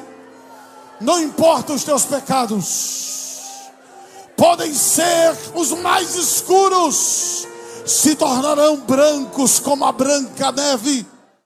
[1.01, 3.73] não importa os teus pecados,
[4.37, 7.45] podem ser os mais escuros,
[7.85, 11.05] se tornarão brancos como a branca neve.